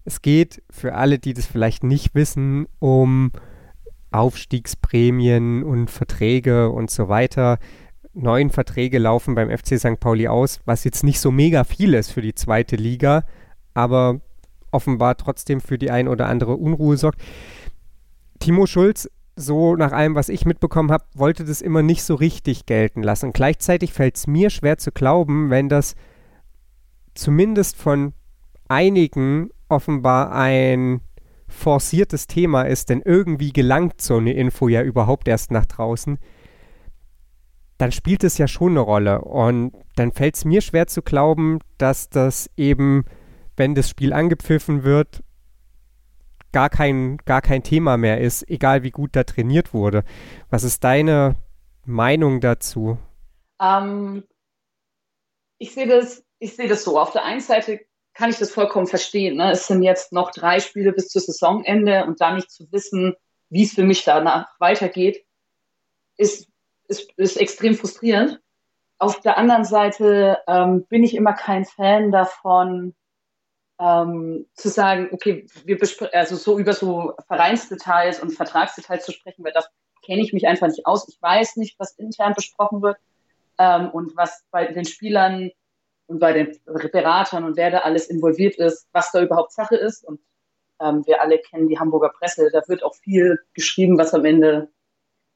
Es 0.06 0.22
geht 0.22 0.62
für 0.70 0.96
alle, 0.96 1.20
die 1.20 1.34
das 1.34 1.46
vielleicht 1.46 1.84
nicht 1.84 2.14
wissen, 2.14 2.68
um 2.80 3.32
Aufstiegsprämien 4.12 5.64
und 5.64 5.90
Verträge 5.90 6.70
und 6.70 6.92
so 6.92 7.10
weiter. 7.10 7.58
Neun 8.14 8.50
Verträge 8.50 9.00
laufen 9.00 9.34
beim 9.34 9.50
FC 9.50 9.80
St. 9.80 10.00
Pauli 10.00 10.28
aus, 10.28 10.60
was 10.66 10.84
jetzt 10.84 11.04
nicht 11.04 11.20
so 11.20 11.32
mega 11.32 11.64
viel 11.64 11.94
ist 11.94 12.12
für 12.12 12.22
die 12.22 12.36
zweite 12.36 12.76
Liga, 12.76 13.26
aber 13.74 14.20
offenbar 14.72 15.18
trotzdem 15.18 15.62
für 15.62 15.78
die 15.78 15.90
ein 15.90 16.08
oder 16.08 16.28
andere 16.28 16.56
Unruhe 16.56 16.98
sorgt. 16.98 17.22
Timo 18.40 18.66
Schulz 18.66 19.10
so 19.36 19.76
nach 19.76 19.92
allem, 19.94 20.16
was 20.16 20.30
ich 20.30 20.46
mitbekommen 20.46 20.92
habe, 20.92 21.06
wollte 21.16 21.44
das 21.44 21.62
immer 21.62 21.82
nicht 21.82 22.04
so 22.04 22.16
richtig 22.16 22.66
gelten 22.66 23.02
lassen. 23.02 23.34
gleichzeitig 23.34 23.94
fällt 23.94 24.18
es 24.18 24.28
mir 24.28 24.50
schwer 24.50 24.78
zu 24.78 24.92
glauben, 24.92 25.50
wenn 25.50 25.70
das 25.70 25.96
zumindest 27.16 27.78
von 27.78 28.14
einigen 28.68 29.50
offenbar 29.74 30.32
ein 30.32 31.02
forciertes 31.48 32.28
Thema 32.28 32.64
ist, 32.64 32.90
denn 32.90 33.02
irgendwie 33.04 33.54
gelangt 33.54 34.02
so 34.02 34.18
eine 34.18 34.34
Info 34.34 34.68
ja 34.68 34.82
überhaupt 34.82 35.28
erst 35.28 35.52
nach 35.52 35.66
draußen, 35.66 36.18
dann 37.78 37.92
spielt 37.92 38.24
es 38.24 38.38
ja 38.38 38.48
schon 38.48 38.72
eine 38.72 38.80
Rolle. 38.80 39.22
Und 39.22 39.74
dann 39.96 40.12
fällt 40.12 40.36
es 40.36 40.46
mir 40.46 40.62
schwer 40.62 40.88
zu 40.88 41.02
glauben, 41.02 41.60
dass 41.78 42.10
das 42.10 42.50
eben, 42.58 43.06
wenn 43.56 43.76
das 43.76 43.90
Spiel 43.90 44.14
angepfiffen 44.14 44.84
wird, 44.84 45.24
gar 46.52 46.70
kein, 46.70 47.18
gar 47.26 47.42
kein 47.42 47.64
Thema 47.64 47.98
mehr 47.98 48.22
ist, 48.22 48.48
egal 48.50 48.84
wie 48.84 48.92
gut 48.92 49.16
da 49.16 49.24
trainiert 49.24 49.74
wurde. 49.74 50.04
Was 50.50 50.64
ist 50.64 50.84
deine 50.84 51.36
Meinung 51.86 52.42
dazu? 52.42 52.98
Ähm, 53.60 54.24
ich 55.58 55.74
sehe 55.74 55.88
das, 55.88 56.24
ich 56.40 56.56
das 56.56 56.84
so. 56.84 57.00
Auf 57.00 57.12
der 57.12 57.26
einen 57.26 57.42
Seite 57.42 57.82
kann 58.14 58.30
ich 58.30 58.38
das 58.38 58.52
vollkommen 58.52 58.88
verstehen. 58.88 59.38
Ne? 59.38 59.52
Es 59.52 59.68
sind 59.68 59.84
jetzt 59.84 60.12
noch 60.12 60.32
drei 60.32 60.60
Spiele 60.60 60.94
bis 60.94 61.10
zum 61.10 61.22
Saisonende 61.22 62.06
und 62.06 62.22
da 62.22 62.34
nicht 62.34 62.52
zu 62.52 62.72
wissen, 62.72 63.16
wie 63.50 63.64
es 63.64 63.74
für 63.74 63.84
mich 63.84 64.04
danach 64.04 64.48
weitergeht, 64.60 65.26
ist, 66.18 66.48
ist, 66.88 67.12
ist 67.18 67.38
extrem 67.38 67.76
frustrierend. 67.76 68.40
Auf 69.00 69.20
der 69.22 69.38
anderen 69.38 69.66
Seite 69.66 70.38
ähm, 70.48 70.86
bin 70.86 71.04
ich 71.04 71.16
immer 71.16 71.34
kein 71.34 71.66
Fan 71.66 72.12
davon, 72.12 72.96
ähm, 73.80 74.46
zu 74.54 74.70
sagen, 74.70 75.10
okay, 75.12 75.46
wir 75.66 75.78
also 76.14 76.36
so 76.36 76.58
über 76.60 76.74
so 76.74 77.14
Vereinsdetails 77.28 78.22
und 78.22 78.32
Vertragsdetails 78.32 79.06
zu 79.06 79.12
sprechen, 79.12 79.44
weil 79.44 79.52
das 79.52 79.68
kenne 80.06 80.22
ich 80.22 80.34
mich 80.34 80.48
einfach 80.48 80.68
nicht 80.68 80.86
aus. 80.86 81.08
Ich 81.08 81.22
weiß 81.22 81.58
nicht, 81.58 81.78
was 81.80 81.98
intern 81.98 82.34
besprochen 82.34 82.82
wird 82.82 82.98
ähm, 83.58 83.90
und 83.90 84.16
was 84.16 84.44
bei 84.52 84.68
den 84.68 84.86
Spielern 84.86 85.52
und 86.14 86.20
bei 86.20 86.32
den 86.32 86.56
Beratern 86.66 87.44
und 87.44 87.58
wer 87.58 87.72
da 87.72 87.80
alles 87.80 88.08
involviert 88.08 88.56
ist, 88.58 88.88
was 88.94 89.12
da 89.12 89.22
überhaupt 89.22 89.52
Sache 89.52 89.76
ist. 89.76 90.06
Und 90.06 90.20
ähm, 90.80 91.04
wir 91.08 91.22
alle 91.22 91.40
kennen 91.40 91.68
die 91.68 91.80
Hamburger 91.80 92.10
Presse, 92.10 92.52
da 92.52 92.62
wird 92.68 92.84
auch 92.84 92.94
viel 92.96 93.40
geschrieben, 93.56 93.98
was 93.98 94.14
am 94.14 94.24
Ende 94.24 94.70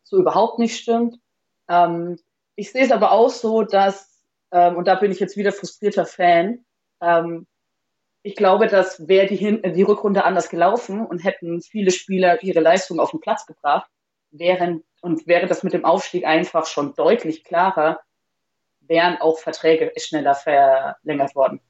so 0.04 0.18
überhaupt 0.18 0.60
nicht 0.60 0.78
stimmt. 0.78 1.20
Ähm, 1.68 2.20
ich 2.56 2.72
sehe 2.72 2.84
es 2.84 2.92
aber 2.92 3.12
auch 3.12 3.30
so, 3.32 3.64
dass, 3.64 4.22
ähm, 4.52 4.78
und 4.78 4.88
da 4.88 4.96
bin 4.96 5.12
ich 5.12 5.20
jetzt 5.20 5.36
wieder 5.36 5.52
frustrierter 5.52 6.06
Fan, 6.06 6.64
ähm, 7.02 7.48
ich 8.22 8.36
glaube, 8.36 8.68
dass 8.68 9.08
wäre 9.08 9.26
die, 9.26 9.36
Hin 9.36 9.62
die 9.64 9.84
Rückrunde 9.84 10.26
anders 10.26 10.50
gelaufen 10.50 11.06
und 11.06 11.24
hätten 11.24 11.62
viele 11.62 11.92
Spieler 11.92 12.44
ihre 12.44 12.60
Leistung 12.60 13.00
auf 13.00 13.12
den 13.12 13.20
Platz 13.20 13.48
gebracht, 13.48 13.90
wären 14.30 14.84
und 15.02 15.26
wäre 15.26 15.48
das 15.48 15.64
mit 15.64 15.74
dem 15.74 15.86
Aufstieg 15.86 16.26
einfach 16.26 16.68
schon 16.68 16.94
deutlich 16.94 17.44
klarer, 17.44 18.00
wären 18.88 19.18
auch 19.18 19.40
Verträge 19.40 19.92
schneller 19.98 20.36
verlängert 20.36 21.36
worden. 21.36 21.62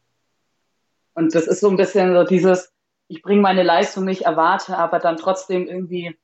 Und 1.13 1.33
das 1.33 1.47
ist 1.47 1.61
so 1.61 1.69
ein 1.69 1.77
bisschen 1.77 2.13
so 2.13 2.23
dieses, 2.23 2.71
ich 3.07 3.21
bringe 3.21 3.41
meine 3.41 3.63
Leistung 3.63 4.05
nicht, 4.05 4.23
erwarte 4.23 4.77
aber 4.77 4.99
dann 4.99 5.17
trotzdem 5.17 5.67
irgendwie, 5.67 6.15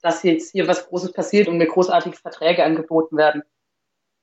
dass 0.00 0.22
jetzt 0.22 0.52
hier 0.52 0.66
was 0.66 0.88
Großes 0.88 1.12
passiert 1.12 1.48
und 1.48 1.58
mir 1.58 1.66
großartige 1.66 2.16
Verträge 2.16 2.64
angeboten 2.64 3.16
werden. 3.16 3.42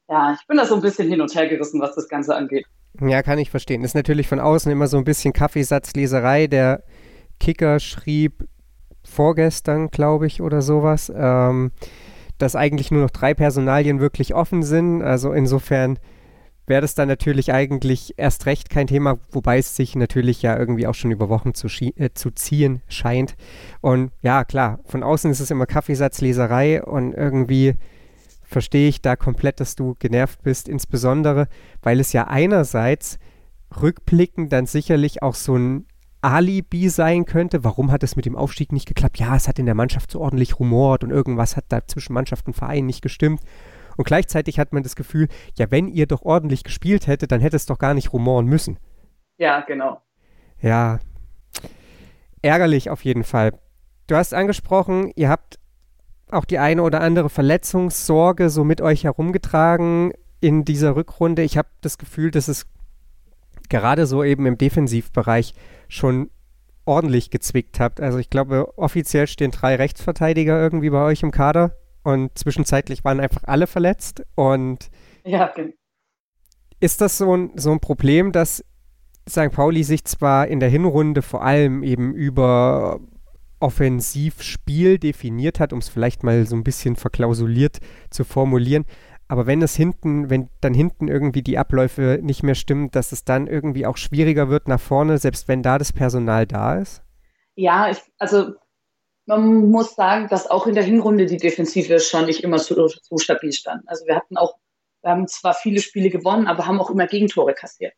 Ja, 0.09 0.33
ich 0.33 0.47
bin 0.47 0.57
da 0.57 0.65
so 0.65 0.75
ein 0.75 0.81
bisschen 0.81 1.07
hin 1.07 1.21
und 1.21 1.33
her 1.35 1.47
gerissen, 1.47 1.79
was 1.81 1.93
das 1.95 2.09
Ganze 2.09 2.35
angeht. 2.35 2.65
Ja, 2.99 3.21
kann 3.21 3.37
ich 3.37 3.51
verstehen. 3.51 3.83
Ist 3.83 3.93
natürlich 3.93 4.27
von 4.27 4.39
außen 4.39 4.71
immer 4.71 4.87
so 4.87 4.97
ein 4.97 5.03
bisschen 5.03 5.33
Kaffeesatzleserei. 5.33 6.47
Der 6.47 6.83
Kicker 7.39 7.79
schrieb 7.79 8.47
vorgestern, 9.05 9.89
glaube 9.89 10.27
ich, 10.27 10.41
oder 10.41 10.61
sowas, 10.61 11.11
ähm, 11.15 11.71
dass 12.39 12.55
eigentlich 12.55 12.89
nur 12.89 13.03
noch 13.03 13.11
drei 13.11 13.33
Personalien 13.35 13.99
wirklich 13.99 14.33
offen 14.33 14.63
sind. 14.63 15.03
Also 15.03 15.31
insofern 15.31 15.99
wäre 16.65 16.81
das 16.81 16.95
dann 16.95 17.07
natürlich 17.07 17.51
eigentlich 17.51 18.13
erst 18.17 18.45
recht 18.45 18.69
kein 18.69 18.87
Thema, 18.87 19.17
wobei 19.31 19.57
es 19.57 19.75
sich 19.75 19.95
natürlich 19.95 20.41
ja 20.41 20.57
irgendwie 20.57 20.87
auch 20.87 20.93
schon 20.93 21.11
über 21.11 21.27
Wochen 21.27 21.53
zu, 21.53 21.67
äh, 21.67 22.09
zu 22.13 22.31
ziehen 22.31 22.81
scheint. 22.87 23.35
Und 23.81 24.11
ja, 24.21 24.45
klar, 24.45 24.79
von 24.85 25.03
außen 25.03 25.29
ist 25.31 25.39
es 25.39 25.51
immer 25.51 25.65
Kaffeesatzleserei 25.65 26.83
und 26.83 27.13
irgendwie 27.13 27.75
verstehe 28.43 28.87
ich 28.87 29.01
da 29.01 29.15
komplett, 29.15 29.59
dass 29.59 29.75
du 29.75 29.95
genervt 29.99 30.41
bist, 30.43 30.69
insbesondere 30.69 31.47
weil 31.81 31.99
es 31.99 32.13
ja 32.13 32.27
einerseits 32.27 33.19
rückblickend 33.81 34.51
dann 34.51 34.65
sicherlich 34.65 35.21
auch 35.21 35.35
so 35.35 35.55
ein 35.55 35.85
Alibi 36.21 36.89
sein 36.89 37.25
könnte. 37.25 37.63
Warum 37.63 37.91
hat 37.91 38.03
es 38.03 38.15
mit 38.15 38.25
dem 38.25 38.35
Aufstieg 38.35 38.71
nicht 38.71 38.87
geklappt? 38.87 39.19
Ja, 39.19 39.35
es 39.35 39.47
hat 39.47 39.59
in 39.59 39.65
der 39.65 39.75
Mannschaft 39.75 40.11
so 40.11 40.19
ordentlich 40.19 40.59
rumort 40.59 41.03
und 41.03 41.11
irgendwas 41.11 41.55
hat 41.55 41.65
da 41.69 41.85
zwischen 41.87 42.13
Mannschaft 42.13 42.47
und 42.47 42.55
Verein 42.55 42.85
nicht 42.85 43.01
gestimmt. 43.01 43.41
Und 43.97 44.05
gleichzeitig 44.05 44.59
hat 44.59 44.73
man 44.73 44.83
das 44.83 44.95
Gefühl, 44.95 45.27
ja, 45.57 45.69
wenn 45.71 45.87
ihr 45.87 46.07
doch 46.07 46.21
ordentlich 46.21 46.63
gespielt 46.63 47.07
hättet, 47.07 47.31
dann 47.31 47.41
hätte 47.41 47.55
es 47.55 47.65
doch 47.65 47.77
gar 47.77 47.93
nicht 47.93 48.13
rumoren 48.13 48.45
müssen. 48.45 48.77
Ja, 49.37 49.61
genau. 49.61 50.01
Ja, 50.61 50.99
ärgerlich 52.41 52.89
auf 52.89 53.03
jeden 53.03 53.23
Fall. 53.23 53.53
Du 54.07 54.15
hast 54.15 54.33
angesprochen, 54.33 55.11
ihr 55.15 55.29
habt 55.29 55.59
auch 56.31 56.45
die 56.45 56.59
eine 56.59 56.83
oder 56.83 57.01
andere 57.01 57.29
Verletzungssorge 57.29 58.49
so 58.49 58.63
mit 58.63 58.81
euch 58.81 59.03
herumgetragen 59.03 60.13
in 60.41 60.63
dieser 60.63 60.95
Rückrunde. 60.95 61.41
Ich 61.43 61.57
habe 61.57 61.69
das 61.81 61.97
Gefühl, 61.97 62.31
dass 62.31 62.47
es 62.47 62.67
gerade 63.69 64.05
so 64.05 64.23
eben 64.23 64.45
im 64.45 64.57
Defensivbereich 64.57 65.53
schon 65.89 66.29
ordentlich 66.85 67.29
gezwickt 67.29 67.79
habt. 67.79 67.99
Also 67.99 68.17
ich 68.17 68.29
glaube, 68.29 68.77
offiziell 68.77 69.27
stehen 69.27 69.51
drei 69.51 69.75
Rechtsverteidiger 69.75 70.59
irgendwie 70.59 70.89
bei 70.89 71.03
euch 71.03 71.21
im 71.21 71.31
Kader 71.31 71.75
und 72.03 72.37
zwischenzeitlich 72.37 73.03
waren 73.03 73.19
einfach 73.19 73.43
alle 73.43 73.67
verletzt. 73.67 74.23
Und 74.35 74.89
ja, 75.25 75.53
ist 76.79 77.01
das 77.01 77.17
so 77.17 77.35
ein, 77.35 77.51
so 77.55 77.71
ein 77.71 77.79
Problem, 77.79 78.31
dass 78.31 78.63
St. 79.29 79.51
Pauli 79.51 79.83
sich 79.83 80.05
zwar 80.05 80.47
in 80.47 80.59
der 80.59 80.69
Hinrunde 80.69 81.21
vor 81.21 81.43
allem 81.43 81.83
eben 81.83 82.13
über 82.13 82.99
Offensivspiel 83.59 84.97
definiert 84.97 85.59
hat, 85.59 85.73
um 85.73 85.79
es 85.79 85.89
vielleicht 85.89 86.23
mal 86.23 86.45
so 86.45 86.55
ein 86.55 86.63
bisschen 86.63 86.95
verklausuliert 86.95 87.79
zu 88.09 88.23
formulieren. 88.23 88.85
Aber 89.29 89.45
wenn 89.47 89.61
es 89.61 89.75
hinten, 89.75 90.29
wenn 90.29 90.49
dann 90.59 90.73
hinten 90.73 91.07
irgendwie 91.07 91.43
die 91.43 91.57
Abläufe 91.57 92.19
nicht 92.21 92.43
mehr 92.43 92.55
stimmen, 92.55 92.91
dass 92.91 93.11
es 93.11 93.23
dann 93.23 93.47
irgendwie 93.47 93.85
auch 93.85 93.95
schwieriger 93.95 94.49
wird 94.49 94.67
nach 94.67 94.79
vorne, 94.79 95.19
selbst 95.19 95.47
wenn 95.47 95.63
da 95.63 95.77
das 95.77 95.93
Personal 95.93 96.47
da 96.47 96.79
ist? 96.79 97.03
Ja, 97.55 97.89
ich, 97.89 97.99
also 98.17 98.55
man 99.27 99.69
muss 99.69 99.95
sagen, 99.95 100.27
dass 100.29 100.49
auch 100.49 100.65
in 100.65 100.73
der 100.73 100.83
Hinrunde 100.83 101.27
die 101.27 101.37
Defensive 101.37 101.99
schon 101.99 102.25
nicht 102.25 102.43
immer 102.43 102.57
so, 102.57 102.87
so 102.87 103.17
stabil 103.17 103.53
stand. 103.53 103.87
Also 103.87 104.05
wir 104.07 104.15
hatten 104.15 104.35
auch, 104.35 104.55
wir 105.03 105.11
haben 105.11 105.27
zwar 105.27 105.53
viele 105.53 105.79
Spiele 105.79 106.09
gewonnen, 106.09 106.47
aber 106.47 106.65
haben 106.65 106.81
auch 106.81 106.89
immer 106.89 107.05
Gegentore 107.05 107.53
kassiert. 107.53 107.93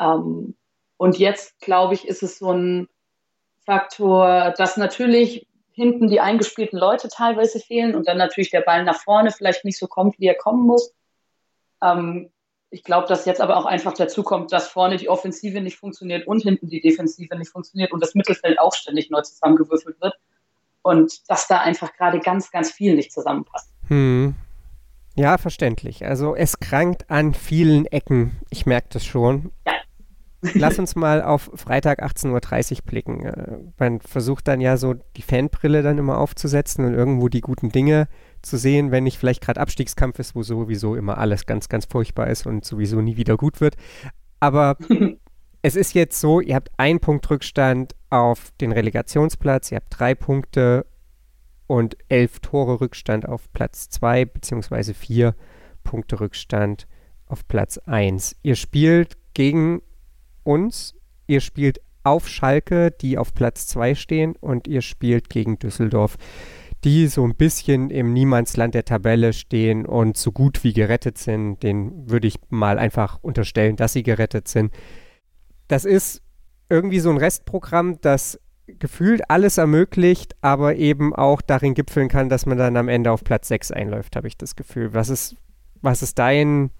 Ähm, 0.00 0.56
und 0.96 1.18
jetzt, 1.18 1.60
glaube 1.60 1.94
ich, 1.94 2.08
ist 2.08 2.22
es 2.22 2.38
so 2.38 2.52
ein, 2.52 2.88
Faktor, 3.68 4.54
dass 4.56 4.78
natürlich 4.78 5.46
hinten 5.78 6.08
die 6.08 6.20
eingespielten 6.20 6.76
Leute 6.76 7.08
teilweise 7.08 7.60
fehlen 7.60 7.94
und 7.94 8.08
dann 8.08 8.18
natürlich 8.18 8.50
der 8.50 8.62
Ball 8.62 8.82
nach 8.82 9.00
vorne 9.00 9.30
vielleicht 9.30 9.64
nicht 9.64 9.78
so 9.78 9.86
kommt, 9.86 10.18
wie 10.18 10.26
er 10.26 10.34
kommen 10.34 10.66
muss. 10.66 10.92
Ähm, 11.80 12.32
ich 12.70 12.82
glaube, 12.82 13.06
dass 13.06 13.26
jetzt 13.26 13.40
aber 13.40 13.56
auch 13.56 13.64
einfach 13.64 13.94
dazu 13.94 14.24
kommt, 14.24 14.52
dass 14.52 14.66
vorne 14.66 14.96
die 14.96 15.08
Offensive 15.08 15.60
nicht 15.60 15.76
funktioniert 15.76 16.26
und 16.26 16.42
hinten 16.42 16.68
die 16.68 16.80
Defensive 16.80 17.38
nicht 17.38 17.52
funktioniert 17.52 17.92
und 17.92 18.02
das 18.02 18.16
Mittelfeld 18.16 18.58
auch 18.58 18.74
ständig 18.74 19.08
neu 19.08 19.22
zusammengewürfelt 19.22 20.00
wird 20.00 20.14
und 20.82 21.30
dass 21.30 21.46
da 21.46 21.60
einfach 21.60 21.92
gerade 21.92 22.18
ganz, 22.18 22.50
ganz 22.50 22.72
viel 22.72 22.96
nicht 22.96 23.12
zusammenpasst. 23.12 23.72
Hm. 23.86 24.34
Ja, 25.14 25.38
verständlich. 25.38 26.04
Also 26.04 26.34
es 26.34 26.58
krankt 26.58 27.08
an 27.08 27.34
vielen 27.34 27.86
Ecken. 27.86 28.40
Ich 28.50 28.66
merke 28.66 28.88
das 28.90 29.04
schon. 29.04 29.52
Lass 30.40 30.78
uns 30.78 30.94
mal 30.94 31.22
auf 31.22 31.50
Freitag 31.54 32.02
18.30 32.02 32.72
Uhr 32.72 32.78
blicken. 32.84 33.24
Äh, 33.24 33.58
man 33.78 34.00
versucht 34.00 34.46
dann 34.46 34.60
ja 34.60 34.76
so 34.76 34.94
die 35.16 35.22
Fanbrille 35.22 35.82
dann 35.82 35.98
immer 35.98 36.18
aufzusetzen 36.18 36.84
und 36.84 36.94
irgendwo 36.94 37.28
die 37.28 37.40
guten 37.40 37.70
Dinge 37.70 38.08
zu 38.42 38.56
sehen, 38.56 38.92
wenn 38.92 39.04
nicht 39.04 39.18
vielleicht 39.18 39.42
gerade 39.42 39.60
Abstiegskampf 39.60 40.18
ist, 40.18 40.36
wo 40.36 40.42
sowieso 40.42 40.94
immer 40.94 41.18
alles 41.18 41.46
ganz, 41.46 41.68
ganz 41.68 41.86
furchtbar 41.86 42.28
ist 42.28 42.46
und 42.46 42.64
sowieso 42.64 43.00
nie 43.00 43.16
wieder 43.16 43.36
gut 43.36 43.60
wird. 43.60 43.76
Aber 44.38 44.76
es 45.62 45.74
ist 45.74 45.94
jetzt 45.94 46.20
so, 46.20 46.40
ihr 46.40 46.54
habt 46.54 46.70
einen 46.76 47.00
Punkt 47.00 47.28
Rückstand 47.30 47.96
auf 48.10 48.52
den 48.60 48.70
Relegationsplatz, 48.70 49.72
ihr 49.72 49.76
habt 49.76 49.98
drei 49.98 50.14
Punkte 50.14 50.86
und 51.66 51.96
elf 52.08 52.38
Tore 52.38 52.80
Rückstand 52.80 53.28
auf 53.28 53.52
Platz 53.52 53.88
zwei, 53.90 54.24
beziehungsweise 54.24 54.94
vier 54.94 55.34
Punkte 55.82 56.20
Rückstand 56.20 56.86
auf 57.26 57.46
Platz 57.48 57.78
eins. 57.78 58.36
Ihr 58.42 58.54
spielt 58.54 59.16
gegen 59.34 59.82
uns. 60.48 60.94
Ihr 61.26 61.40
spielt 61.40 61.80
auf 62.04 62.26
Schalke, 62.26 62.90
die 62.90 63.18
auf 63.18 63.34
Platz 63.34 63.66
2 63.66 63.94
stehen, 63.94 64.34
und 64.40 64.66
ihr 64.66 64.80
spielt 64.80 65.28
gegen 65.28 65.58
Düsseldorf, 65.58 66.16
die 66.84 67.06
so 67.08 67.24
ein 67.24 67.34
bisschen 67.34 67.90
im 67.90 68.12
Niemandsland 68.12 68.74
der 68.74 68.84
Tabelle 68.84 69.32
stehen 69.32 69.84
und 69.84 70.16
so 70.16 70.32
gut 70.32 70.64
wie 70.64 70.72
gerettet 70.72 71.18
sind. 71.18 71.62
Den 71.62 72.08
würde 72.08 72.28
ich 72.28 72.36
mal 72.48 72.78
einfach 72.78 73.18
unterstellen, 73.22 73.76
dass 73.76 73.92
sie 73.92 74.02
gerettet 74.02 74.48
sind. 74.48 74.72
Das 75.66 75.84
ist 75.84 76.22
irgendwie 76.70 77.00
so 77.00 77.10
ein 77.10 77.18
Restprogramm, 77.18 78.00
das 78.00 78.40
gefühlt 78.66 79.30
alles 79.30 79.58
ermöglicht, 79.58 80.36
aber 80.40 80.76
eben 80.76 81.14
auch 81.14 81.42
darin 81.42 81.74
gipfeln 81.74 82.08
kann, 82.08 82.28
dass 82.28 82.46
man 82.46 82.58
dann 82.58 82.76
am 82.76 82.88
Ende 82.88 83.10
auf 83.10 83.24
Platz 83.24 83.48
6 83.48 83.72
einläuft, 83.72 84.16
habe 84.16 84.28
ich 84.28 84.36
das 84.36 84.56
Gefühl. 84.56 84.94
Was 84.94 85.08
ist, 85.08 85.36
was 85.80 86.02
ist 86.02 86.18
dein, 86.18 86.70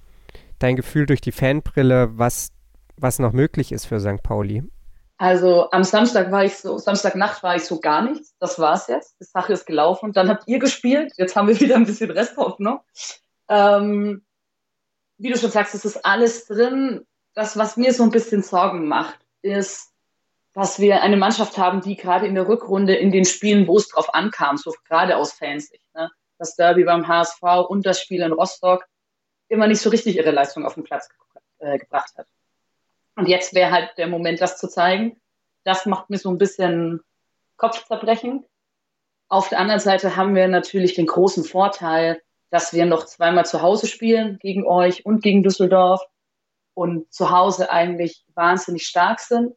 dein 0.58 0.76
Gefühl 0.76 1.06
durch 1.06 1.20
die 1.20 1.32
Fanbrille, 1.32 2.10
was 2.18 2.50
was 3.00 3.19
noch 3.19 3.33
möglich 3.33 3.73
ist 3.73 3.87
für 3.87 4.00
St. 4.00 4.23
Pauli? 4.23 4.62
Also 5.19 5.69
am 5.73 5.83
Samstag 5.83 6.31
war 6.31 6.45
ich 6.45 6.57
so, 6.57 6.78
Samstagnacht 6.78 7.43
war 7.43 7.57
ich 7.57 7.64
so 7.64 7.81
gar 7.81 8.02
nichts. 8.02 8.37
Das 8.38 8.59
war's 8.59 8.87
jetzt. 8.87 9.17
Die 9.21 9.25
Sache 9.25 9.52
ist 9.52 9.67
gelaufen. 9.67 10.12
Dann 10.12 10.28
habt 10.28 10.45
ihr 10.47 10.61
gespielt. 10.61 11.12
Jetzt 11.17 11.35
haben 11.35 11.49
wir 11.49 11.59
wieder 11.61 11.75
ein 11.75 11.87
bisschen 11.87 12.11
Resthoffnung. 12.11 12.81
Ähm, 13.49 14.25
wie 15.19 15.31
du 15.31 15.38
schon 15.38 15.50
sagst, 15.50 15.75
es 15.75 15.85
ist 15.85 16.05
alles 16.05 16.47
drin. 16.47 17.05
Das, 17.35 17.57
was 17.57 17.76
mir 17.76 17.93
so 17.93 18.05
ein 18.05 18.11
bisschen 18.11 18.43
Sorgen 18.43 18.87
macht, 18.87 19.19
ist, 19.43 19.93
dass 20.55 20.78
wir 20.78 21.02
eine 21.02 21.17
Mannschaft 21.17 21.59
haben, 21.59 21.81
die 21.81 21.97
gerade 21.97 22.26
in 22.26 22.35
der 22.35 22.49
Rückrunde 22.49 22.95
in 22.95 23.11
den 23.11 23.25
Spielen, 23.25 23.67
wo 23.67 23.76
es 23.76 23.88
drauf 23.88 24.14
ankam, 24.14 24.57
so 24.57 24.73
gerade 24.87 25.17
aus 25.17 25.33
Fansicht, 25.33 25.85
ne? 25.95 26.11
das 26.38 26.57
Derby 26.57 26.85
beim 26.85 27.07
HSV 27.07 27.43
und 27.69 27.87
das 27.87 28.00
Spiel 28.00 28.23
in 28.23 28.33
Rostock, 28.33 28.87
immer 29.49 29.67
nicht 29.67 29.81
so 29.81 29.90
richtig 29.90 30.17
ihre 30.17 30.31
Leistung 30.31 30.64
auf 30.64 30.75
den 30.75 30.85
Platz 30.85 31.09
ge 31.09 31.17
äh, 31.61 31.78
gebracht 31.78 32.12
hat. 32.17 32.26
Und 33.18 33.26
jetzt 33.26 33.52
wäre 33.52 33.72
halt 33.72 33.98
der 33.98 34.06
Moment, 34.06 34.40
das 34.40 34.58
zu 34.58 34.68
zeigen. 34.68 35.20
Das 35.64 35.87
macht 35.87 36.08
mir 36.08 36.18
so 36.18 36.30
ein 36.30 36.38
bisschen 36.38 37.00
Kopfzerbrechen. 37.56 38.46
Auf 39.28 39.48
der 39.48 39.58
anderen 39.58 39.80
Seite 39.80 40.14
haben 40.14 40.37
wir 40.37 40.46
natürlich 40.46 40.94
den 40.94 41.06
großen 41.06 41.42
Vorteil, 41.42 42.22
dass 42.50 42.72
wir 42.72 42.87
noch 42.87 43.06
zweimal 43.06 43.44
zu 43.44 43.60
Hause 43.60 43.88
spielen, 43.88 44.38
gegen 44.38 44.64
euch 44.64 45.04
und 45.04 45.20
gegen 45.20 45.42
Düsseldorf. 45.42 46.00
Und 46.75 47.12
zu 47.12 47.32
Hause 47.32 47.72
eigentlich 47.72 48.25
wahnsinnig 48.37 48.87
stark 48.87 49.18
sind. 49.18 49.52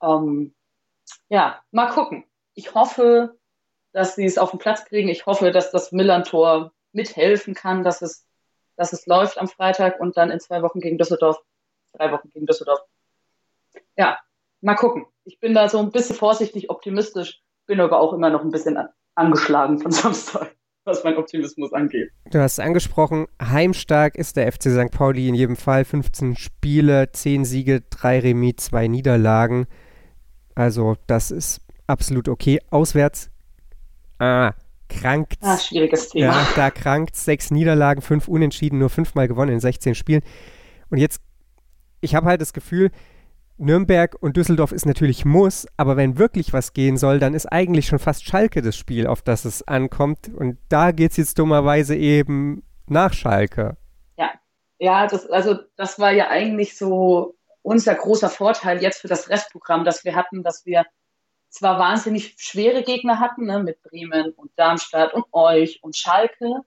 Ähm, 0.00 0.54
ja, 1.28 1.60
mal 1.72 1.90
gucken. 1.90 2.24
Ich 2.54 2.72
hoffe, 2.72 3.36
dass 3.90 4.14
sie 4.14 4.26
es 4.26 4.38
auf 4.38 4.52
den 4.52 4.60
Platz 4.60 4.84
kriegen. 4.84 5.08
Ich 5.08 5.26
hoffe, 5.26 5.50
dass 5.50 5.72
das 5.72 5.90
Millern-Tor 5.90 6.72
mithelfen 6.92 7.54
kann, 7.54 7.82
dass 7.82 8.00
es, 8.00 8.28
dass 8.76 8.92
es 8.92 9.06
läuft 9.06 9.38
am 9.38 9.48
Freitag 9.48 9.98
und 9.98 10.16
dann 10.16 10.30
in 10.30 10.38
zwei 10.38 10.62
Wochen 10.62 10.78
gegen 10.78 10.98
Düsseldorf, 10.98 11.42
drei 11.96 12.12
Wochen 12.12 12.28
gegen 12.30 12.46
Düsseldorf. 12.46 12.80
Ja, 13.96 14.18
mal 14.60 14.74
gucken. 14.74 15.06
Ich 15.24 15.40
bin 15.40 15.54
da 15.54 15.68
so 15.68 15.78
ein 15.78 15.90
bisschen 15.90 16.16
vorsichtig 16.16 16.70
optimistisch, 16.70 17.42
bin 17.66 17.80
aber 17.80 18.00
auch 18.00 18.12
immer 18.12 18.30
noch 18.30 18.42
ein 18.42 18.50
bisschen 18.50 18.78
angeschlagen 19.14 19.78
von 19.78 19.90
Samstag, 19.92 20.54
was 20.84 21.04
mein 21.04 21.16
Optimismus 21.16 21.72
angeht. 21.72 22.10
Du 22.30 22.40
hast 22.40 22.60
angesprochen, 22.60 23.26
heimstark 23.40 24.16
ist 24.16 24.36
der 24.36 24.52
FC 24.52 24.70
St. 24.70 24.90
Pauli 24.90 25.28
in 25.28 25.34
jedem 25.34 25.56
Fall. 25.56 25.84
15 25.84 26.36
Spiele, 26.36 27.10
10 27.12 27.44
Siege, 27.44 27.82
3 27.90 28.20
Remis, 28.20 28.56
2 28.56 28.88
Niederlagen. 28.88 29.66
Also 30.54 30.96
das 31.06 31.30
ist 31.30 31.60
absolut 31.86 32.28
okay. 32.28 32.60
Auswärts, 32.70 33.30
ah, 34.18 34.52
krankt. 34.88 35.38
Ah, 35.40 35.58
schwieriges 35.58 36.10
Thema. 36.10 36.26
Ja, 36.26 36.48
da 36.54 36.70
krankt 36.70 37.16
sechs 37.16 37.50
Niederlagen, 37.50 38.02
fünf 38.02 38.28
Unentschieden, 38.28 38.78
nur 38.78 38.90
fünfmal 38.90 39.28
gewonnen 39.28 39.52
in 39.52 39.60
16 39.60 39.94
Spielen. 39.94 40.22
Und 40.90 40.98
jetzt, 40.98 41.20
ich 42.04 42.14
habe 42.14 42.26
halt 42.26 42.40
das 42.40 42.52
Gefühl, 42.52 42.90
Nürnberg 43.56 44.16
und 44.20 44.36
Düsseldorf 44.36 44.72
ist 44.72 44.84
natürlich 44.84 45.24
Muss, 45.24 45.66
aber 45.76 45.96
wenn 45.96 46.18
wirklich 46.18 46.52
was 46.52 46.72
gehen 46.72 46.96
soll, 46.96 47.18
dann 47.18 47.34
ist 47.34 47.46
eigentlich 47.46 47.86
schon 47.86 47.98
fast 47.98 48.24
Schalke 48.24 48.62
das 48.62 48.76
Spiel, 48.76 49.06
auf 49.06 49.22
das 49.22 49.44
es 49.44 49.66
ankommt. 49.66 50.28
Und 50.34 50.58
da 50.68 50.90
geht 50.90 51.12
es 51.12 51.16
jetzt 51.16 51.38
dummerweise 51.38 51.96
eben 51.96 52.64
nach 52.86 53.12
Schalke. 53.12 53.76
Ja, 54.16 54.32
ja, 54.78 55.06
das, 55.06 55.30
also 55.30 55.56
das 55.76 55.98
war 55.98 56.12
ja 56.12 56.28
eigentlich 56.28 56.76
so 56.76 57.36
unser 57.62 57.94
großer 57.94 58.28
Vorteil 58.28 58.82
jetzt 58.82 59.00
für 59.00 59.08
das 59.08 59.30
Restprogramm, 59.30 59.84
das 59.84 60.04
wir 60.04 60.14
hatten, 60.16 60.42
dass 60.42 60.66
wir 60.66 60.84
zwar 61.48 61.78
wahnsinnig 61.78 62.34
schwere 62.38 62.82
Gegner 62.82 63.20
hatten, 63.20 63.46
ne, 63.46 63.62
mit 63.62 63.80
Bremen 63.82 64.32
und 64.32 64.50
Darmstadt 64.56 65.14
und 65.14 65.24
euch 65.32 65.78
und 65.82 65.96
Schalke, 65.96 66.62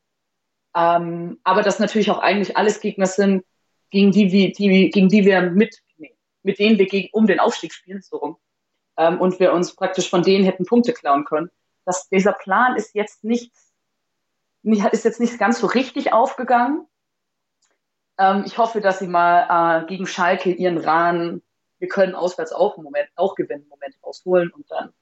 ähm, 0.75 1.39
aber 1.43 1.61
das 1.61 1.79
natürlich 1.79 2.09
auch 2.09 2.19
eigentlich 2.19 2.55
alles 2.55 2.79
Gegner 2.79 3.05
sind, 3.05 3.43
gegen 3.89 4.11
die, 4.11 4.31
wir, 4.31 4.51
die, 4.51 4.89
gegen 4.89 5.09
die 5.09 5.25
wir 5.25 5.41
mit 5.41 5.81
mit 6.47 6.59
denen 6.59 6.79
wir 6.79 6.87
gegen, 6.87 7.09
um 7.11 7.27
den 7.27 7.39
Aufstieg 7.39 7.73
spielen, 7.73 8.01
so 8.01 8.17
rum. 8.17 8.37
Ähm, 8.95 9.19
und 9.19 9.39
wir 9.39 9.53
uns 9.53 9.75
praktisch 9.75 10.09
von 10.09 10.23
denen 10.23 10.45
hätten 10.45 10.65
Punkte 10.65 10.93
klauen 10.93 11.25
können. 11.25 11.51
Das, 11.85 12.09
dieser 12.09 12.31
Plan 12.33 12.75
ist 12.75 12.95
jetzt 12.95 13.23
nicht, 13.23 13.51
ist 14.63 15.05
jetzt 15.05 15.19
nicht 15.19 15.37
ganz 15.37 15.59
so 15.59 15.67
richtig 15.67 16.13
aufgegangen. 16.13 16.87
Ähm, 18.17 18.43
ich 18.45 18.57
hoffe, 18.57 18.81
dass 18.81 18.99
sie 18.99 19.07
mal 19.07 19.83
äh, 19.83 19.85
gegen 19.87 20.07
Schalke 20.07 20.51
ihren 20.51 20.77
Rahn, 20.77 21.41
wir 21.79 21.89
können 21.89 22.15
auswärts 22.15 22.53
auch 22.53 22.77
Moment, 22.77 23.09
auch 23.15 23.35
gewinnen, 23.35 23.67
Moment 23.69 23.95
rausholen 24.03 24.49
und 24.51 24.71
dann 24.71 24.93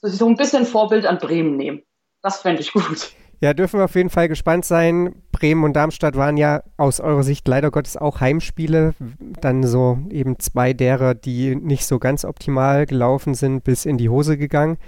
so 0.00 0.28
ein 0.28 0.36
bisschen 0.36 0.66
Vorbild 0.66 1.06
an 1.06 1.18
Bremen 1.18 1.56
nehmen. 1.56 1.82
Das 2.20 2.42
fände 2.42 2.60
ich 2.60 2.72
gut. 2.72 3.12
Ja, 3.44 3.52
dürfen 3.52 3.78
wir 3.78 3.84
auf 3.84 3.94
jeden 3.94 4.08
Fall 4.08 4.28
gespannt 4.28 4.64
sein. 4.64 5.16
Bremen 5.30 5.64
und 5.64 5.74
Darmstadt 5.74 6.16
waren 6.16 6.38
ja 6.38 6.62
aus 6.78 6.98
eurer 6.98 7.22
Sicht 7.22 7.46
leider 7.46 7.70
Gottes 7.70 7.94
auch 7.94 8.20
Heimspiele. 8.20 8.94
Dann 9.42 9.64
so 9.64 9.98
eben 10.08 10.38
zwei 10.38 10.72
derer, 10.72 11.14
die 11.14 11.54
nicht 11.54 11.84
so 11.84 11.98
ganz 11.98 12.24
optimal 12.24 12.86
gelaufen 12.86 13.34
sind, 13.34 13.62
bis 13.62 13.84
in 13.84 13.98
die 13.98 14.08
Hose 14.08 14.38
gegangen. 14.38 14.78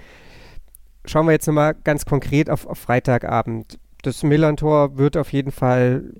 Schauen 1.05 1.27
wir 1.27 1.33
jetzt 1.33 1.45
nochmal 1.45 1.75
ganz 1.83 2.05
konkret 2.05 2.49
auf, 2.49 2.65
auf 2.65 2.79
Freitagabend. 2.79 3.77
Das 4.01 4.23
Millantor 4.23 4.97
wird 4.97 5.17
auf 5.17 5.31
jeden 5.33 5.51
Fall 5.51 6.15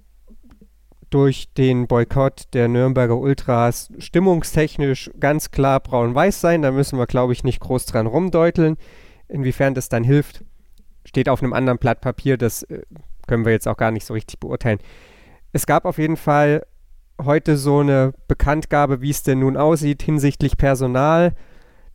durch 1.09 1.51
den 1.55 1.87
Boykott 1.87 2.53
der 2.53 2.67
Nürnberger 2.67 3.17
Ultras 3.17 3.91
stimmungstechnisch 3.97 5.09
ganz 5.19 5.49
klar 5.49 5.79
braun-weiß 5.79 6.39
sein. 6.39 6.61
Da 6.61 6.69
müssen 6.69 6.99
wir, 6.99 7.07
glaube 7.07 7.33
ich, 7.33 7.43
nicht 7.43 7.61
groß 7.61 7.87
dran 7.87 8.05
rumdeuteln. 8.05 8.77
Inwiefern 9.27 9.73
das 9.73 9.89
dann 9.89 10.03
hilft, 10.03 10.43
steht 11.07 11.29
auf 11.29 11.41
einem 11.41 11.53
anderen 11.53 11.79
Blatt 11.79 12.01
Papier, 12.01 12.37
das 12.37 12.63
äh, 12.63 12.81
können 13.27 13.45
wir 13.45 13.53
jetzt 13.53 13.67
auch 13.67 13.77
gar 13.77 13.91
nicht 13.91 14.05
so 14.05 14.13
richtig 14.13 14.39
beurteilen. 14.39 14.79
Es 15.53 15.65
gab 15.65 15.85
auf 15.85 15.97
jeden 15.97 16.17
Fall 16.17 16.65
heute 17.23 17.57
so 17.57 17.79
eine 17.79 18.13
Bekanntgabe, 18.27 19.01
wie 19.01 19.09
es 19.09 19.23
denn 19.23 19.39
nun 19.39 19.57
aussieht 19.57 20.03
hinsichtlich 20.03 20.57
Personal. 20.57 21.33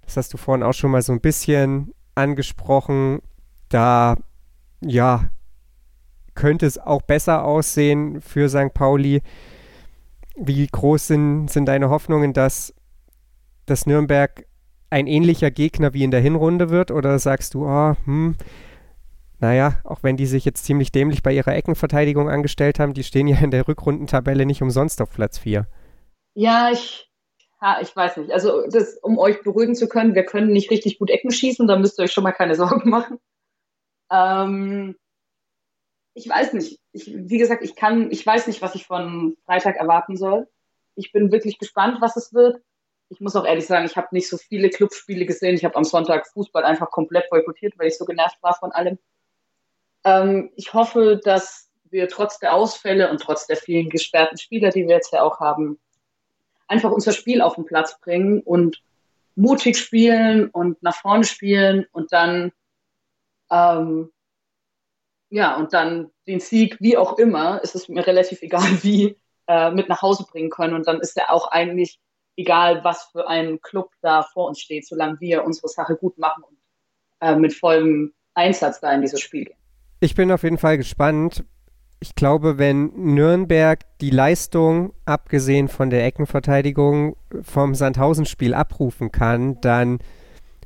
Das 0.03 0.17
hast 0.17 0.33
du 0.33 0.39
vorhin 0.39 0.63
auch 0.63 0.73
schon 0.73 0.91
mal 0.91 1.03
so 1.03 1.13
ein 1.13 1.21
bisschen 1.21 1.93
angesprochen. 2.15 3.21
Da, 3.69 4.17
ja, 4.81 5.29
könnte 6.35 6.67
es 6.67 6.79
auch 6.79 7.03
besser 7.03 7.45
aussehen 7.45 8.21
für 8.21 8.49
St. 8.49 8.75
Pauli. 8.75 9.23
Wie 10.35 10.67
groß 10.67 11.07
sind, 11.07 11.49
sind 11.49 11.67
deine 11.67 11.91
Hoffnungen, 11.91 12.33
dass, 12.33 12.75
dass 13.67 13.87
Nürnberg 13.87 14.47
ein 14.91 15.07
ähnlicher 15.07 15.51
Gegner 15.51 15.95
wie 15.95 16.05
in 16.05 16.11
der 16.11 16.21
Hinrunde 16.21 16.71
wird? 16.71 16.91
Oder 16.91 17.19
sagst 17.19 17.55
du, 17.55 17.67
oh, 17.67 17.95
hm, 18.05 18.37
naja, 19.43 19.81
auch 19.83 20.05
wenn 20.05 20.17
die 20.17 20.27
sich 20.27 20.45
jetzt 20.45 20.65
ziemlich 20.65 20.93
dämlich 20.93 21.25
bei 21.25 21.33
ihrer 21.33 21.53
Eckenverteidigung 21.57 22.31
angestellt 22.31 22.79
haben, 22.79 22.95
die 22.95 23.03
stehen 23.03 23.27
ja 23.27 23.39
in 23.39 23.51
der 23.51 23.67
Rückrundentabelle 23.67 24.47
nicht 24.47 24.63
umsonst 24.63 25.03
auf 25.03 25.11
Platz 25.11 25.37
4. 25.37 25.67
Ja, 26.35 26.71
ich, 26.71 27.11
ja, 27.61 27.81
ich 27.83 27.95
weiß 27.95 28.19
nicht. 28.19 28.31
Also, 28.31 28.65
das, 28.69 28.97
um 29.03 29.19
euch 29.19 29.43
beruhigen 29.43 29.75
zu 29.75 29.89
können, 29.89 30.15
wir 30.15 30.25
können 30.25 30.53
nicht 30.53 30.71
richtig 30.71 31.01
gut 31.01 31.11
Ecken 31.11 31.33
schießen, 31.33 31.67
da 31.67 31.77
müsst 31.77 31.99
ihr 31.99 32.05
euch 32.05 32.13
schon 32.13 32.23
mal 32.23 32.31
keine 32.31 32.55
Sorgen 32.57 32.89
machen. 32.89 33.19
Ähm, 34.13 34.95
ich 36.15 36.29
weiß 36.29 36.53
nicht. 36.53 36.79
Ich, 36.93 37.13
wie 37.13 37.39
gesagt, 37.39 37.65
ich 37.65 37.75
kann, 37.75 38.13
ich 38.13 38.25
weiß 38.25 38.47
nicht, 38.47 38.63
was 38.63 38.77
ich 38.77 38.87
von 38.87 39.37
Freitag 39.45 39.75
erwarten 39.75 40.17
soll. 40.17 40.47
Ich 40.95 41.11
bin 41.11 41.33
wirklich 41.33 41.59
gespannt, 41.59 41.97
was 42.01 42.17
es 42.17 42.33
wird. 42.33 42.63
Ich 43.09 43.21
muss 43.21 43.35
auch 43.35 43.45
ehrlich 43.45 43.67
sagen, 43.67 43.87
ich 43.87 43.97
habe 43.97 44.07
nicht 44.13 44.29
so 44.29 44.37
viele 44.37 44.71
Clubspiele 44.71 45.27
gesehen. 45.27 45.57
Ich 45.57 45.65
habe 45.65 45.75
am 45.75 45.85
Sonntag 45.85 46.29
Fußball 46.29 46.63
einfach 46.63 46.93
komplett 46.93 47.29
boykottiert, 47.29 47.77
weil 47.77 47.89
ich 47.89 47.99
so 47.99 48.05
genervt 48.05 48.41
war 48.41 48.55
von 48.55 48.71
allem. 48.71 48.99
Ähm, 50.05 50.51
ich 50.57 50.73
hoffe, 50.75 51.21
dass 51.23 51.71
wir 51.91 52.09
trotz 52.09 52.39
der 52.39 52.55
Ausfälle 52.55 53.11
und 53.11 53.21
trotz 53.21 53.47
der 53.47 53.57
vielen 53.57 53.91
gesperrten 53.91 54.39
Spieler, 54.39 54.71
die 54.71 54.87
wir 54.87 54.97
jetzt 54.97 55.13
ja 55.13 55.23
auch 55.23 55.41
haben, 55.41 55.79
einfach 56.67 56.91
unser 56.91 57.13
Spiel 57.13 57.43
auf 57.43 57.55
den 57.55 57.67
Platz 57.67 58.01
bringen 58.01 58.41
und 58.41 58.83
mutig 59.35 59.79
spielen 59.79 60.49
und 60.49 60.83
nach 60.83 60.97
vorne 60.97 61.25
spielen 61.25 61.87
und 61.93 62.13
dann 62.13 62.53
ähm, 63.51 64.11
ja 65.31 65.57
und 65.57 65.73
dann 65.73 66.11
den 66.27 66.41
Sieg, 66.41 66.79
wie 66.81 66.97
auch 66.97 67.19
immer, 67.19 67.63
ist 67.63 67.75
es 67.75 67.89
mir 67.89 68.07
relativ 68.07 68.43
egal, 68.43 68.63
wie 68.83 69.17
äh, 69.47 69.71
mit 69.71 69.89
nach 69.89 70.03
Hause 70.03 70.25
bringen 70.31 70.51
können 70.51 70.75
und 70.75 70.87
dann 70.87 71.01
ist 71.01 71.17
ja 71.17 71.29
auch 71.29 71.49
eigentlich 71.49 72.01
egal, 72.37 72.83
was 72.85 73.05
für 73.13 73.29
ein 73.29 73.61
Club 73.61 73.91
da 74.01 74.23
vor 74.23 74.49
uns 74.49 74.61
steht, 74.61 74.87
solange 74.87 75.21
wir 75.21 75.45
unsere 75.45 75.69
Sache 75.69 75.97
gut 75.97 76.17
machen 76.17 76.43
und 76.45 76.57
äh, 77.21 77.37
mit 77.37 77.55
vollem 77.55 78.15
Einsatz 78.35 78.81
da 78.81 78.93
in 78.93 79.03
dieses 79.03 79.21
Spiel 79.21 79.45
gehen. 79.45 79.62
Ich 80.03 80.17
bin 80.17 80.33
auf 80.33 80.43
jeden 80.43 80.59
Fall 80.59 80.79
gespannt. 80.79 81.45
Ich 82.01 82.17
glaube, 82.17 82.59
wenn 82.59 82.87
Nürnberg 83.15 83.79
die 84.01 84.11
Leistung, 84.11 84.95
abgesehen 85.05 85.69
von 85.69 85.91
der 85.91 86.05
Eckenverteidigung, 86.05 87.15
vom 87.43 87.77
Sandhausen-Spiel 87.77 88.53
abrufen 88.53 89.13
kann, 89.13 89.61
dann 89.61 90.01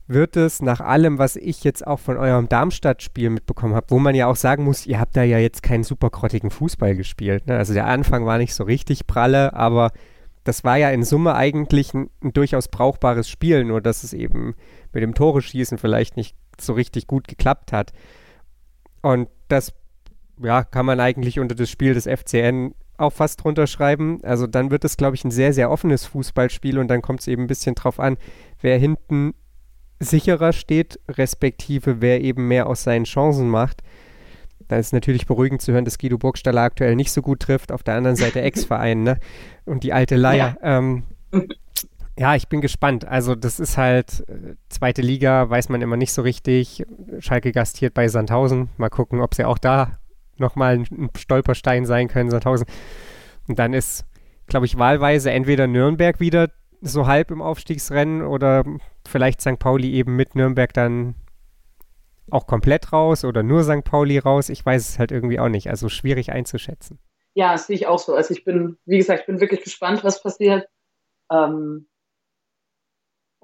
wird 0.06 0.38
es 0.38 0.62
nach 0.62 0.80
allem, 0.80 1.18
was 1.18 1.36
ich 1.36 1.64
jetzt 1.64 1.86
auch 1.86 1.98
von 1.98 2.16
eurem 2.16 2.48
Darmstadt-Spiel 2.48 3.28
mitbekommen 3.28 3.74
habe, 3.74 3.90
wo 3.90 3.98
man 3.98 4.14
ja 4.14 4.26
auch 4.26 4.36
sagen 4.36 4.64
muss, 4.64 4.86
ihr 4.86 4.98
habt 4.98 5.18
da 5.18 5.22
ja 5.22 5.36
jetzt 5.36 5.62
keinen 5.62 5.84
supergrottigen 5.84 6.50
Fußball 6.50 6.96
gespielt. 6.96 7.46
Ne? 7.46 7.58
Also 7.58 7.74
der 7.74 7.88
Anfang 7.88 8.24
war 8.24 8.38
nicht 8.38 8.54
so 8.54 8.64
richtig 8.64 9.06
pralle, 9.06 9.52
aber 9.52 9.92
das 10.44 10.64
war 10.64 10.78
ja 10.78 10.88
in 10.88 11.04
Summe 11.04 11.34
eigentlich 11.34 11.92
ein, 11.92 12.08
ein 12.22 12.32
durchaus 12.32 12.68
brauchbares 12.68 13.28
Spiel, 13.28 13.64
nur 13.64 13.82
dass 13.82 14.02
es 14.02 14.14
eben 14.14 14.54
mit 14.94 15.02
dem 15.02 15.14
Tore-Schießen 15.14 15.76
vielleicht 15.76 16.16
nicht 16.16 16.34
so 16.58 16.72
richtig 16.72 17.06
gut 17.06 17.28
geklappt 17.28 17.74
hat. 17.74 17.92
Und 19.06 19.28
das 19.46 19.72
ja, 20.42 20.64
kann 20.64 20.84
man 20.84 20.98
eigentlich 20.98 21.38
unter 21.38 21.54
das 21.54 21.70
Spiel 21.70 21.94
des 21.94 22.08
FCN 22.08 22.74
auch 22.98 23.12
fast 23.12 23.44
drunter 23.44 23.68
schreiben. 23.68 24.18
Also 24.24 24.48
dann 24.48 24.72
wird 24.72 24.84
es, 24.84 24.96
glaube 24.96 25.14
ich, 25.14 25.24
ein 25.24 25.30
sehr, 25.30 25.52
sehr 25.52 25.70
offenes 25.70 26.06
Fußballspiel 26.06 26.76
und 26.76 26.88
dann 26.88 27.02
kommt 27.02 27.20
es 27.20 27.28
eben 27.28 27.42
ein 27.42 27.46
bisschen 27.46 27.76
drauf 27.76 28.00
an, 28.00 28.16
wer 28.60 28.78
hinten 28.78 29.34
sicherer 30.00 30.52
steht, 30.52 30.98
respektive 31.08 32.00
wer 32.00 32.20
eben 32.20 32.48
mehr 32.48 32.66
aus 32.66 32.82
seinen 32.82 33.04
Chancen 33.04 33.48
macht. 33.48 33.80
Da 34.66 34.76
ist 34.76 34.92
natürlich 34.92 35.26
beruhigend 35.26 35.62
zu 35.62 35.72
hören, 35.72 35.84
dass 35.84 35.98
Guido 35.98 36.18
Burgstaller 36.18 36.62
aktuell 36.62 36.96
nicht 36.96 37.12
so 37.12 37.22
gut 37.22 37.38
trifft. 37.38 37.70
Auf 37.70 37.84
der 37.84 37.94
anderen 37.94 38.16
Seite 38.16 38.40
Ex-Verein, 38.42 39.04
ne? 39.04 39.20
Und 39.66 39.84
die 39.84 39.92
alte 39.92 40.16
Leier. 40.16 40.56
Ja. 40.60 40.78
Ähm, 40.78 41.04
ja, 42.18 42.34
ich 42.34 42.48
bin 42.48 42.60
gespannt. 42.60 43.06
Also 43.06 43.34
das 43.34 43.60
ist 43.60 43.76
halt 43.76 44.24
äh, 44.28 44.54
zweite 44.68 45.02
Liga, 45.02 45.50
weiß 45.50 45.68
man 45.68 45.82
immer 45.82 45.96
nicht 45.96 46.12
so 46.12 46.22
richtig. 46.22 46.84
Schalke 47.18 47.52
gastiert 47.52 47.94
bei 47.94 48.08
Sandhausen. 48.08 48.70
Mal 48.78 48.88
gucken, 48.88 49.20
ob 49.20 49.34
sie 49.34 49.44
auch 49.44 49.58
da 49.58 49.98
nochmal 50.38 50.74
ein, 50.74 50.86
ein 50.90 51.10
Stolperstein 51.16 51.84
sein 51.84 52.08
können, 52.08 52.30
Sandhausen. 52.30 52.66
Und 53.48 53.58
dann 53.58 53.74
ist, 53.74 54.06
glaube 54.46 54.66
ich, 54.66 54.78
wahlweise 54.78 55.30
entweder 55.30 55.66
Nürnberg 55.66 56.18
wieder 56.20 56.50
so 56.80 57.06
halb 57.06 57.30
im 57.30 57.42
Aufstiegsrennen 57.42 58.22
oder 58.22 58.64
vielleicht 59.06 59.40
St. 59.40 59.58
Pauli 59.58 59.92
eben 59.92 60.16
mit 60.16 60.34
Nürnberg 60.34 60.72
dann 60.72 61.14
auch 62.30 62.46
komplett 62.46 62.92
raus 62.92 63.24
oder 63.24 63.42
nur 63.42 63.62
St. 63.62 63.84
Pauli 63.84 64.18
raus. 64.18 64.48
Ich 64.48 64.64
weiß 64.64 64.88
es 64.88 64.98
halt 64.98 65.12
irgendwie 65.12 65.38
auch 65.38 65.48
nicht. 65.48 65.68
Also 65.68 65.88
schwierig 65.88 66.32
einzuschätzen. 66.32 66.98
Ja, 67.34 67.52
das 67.52 67.66
sehe 67.66 67.76
ich 67.76 67.86
auch 67.86 67.98
so. 67.98 68.14
Also 68.14 68.32
ich 68.32 68.44
bin, 68.44 68.78
wie 68.86 68.96
gesagt, 68.96 69.20
ich 69.20 69.26
bin 69.26 69.40
wirklich 69.40 69.62
gespannt, 69.62 70.02
was 70.02 70.22
passiert. 70.22 70.66
Ähm, 71.30 71.86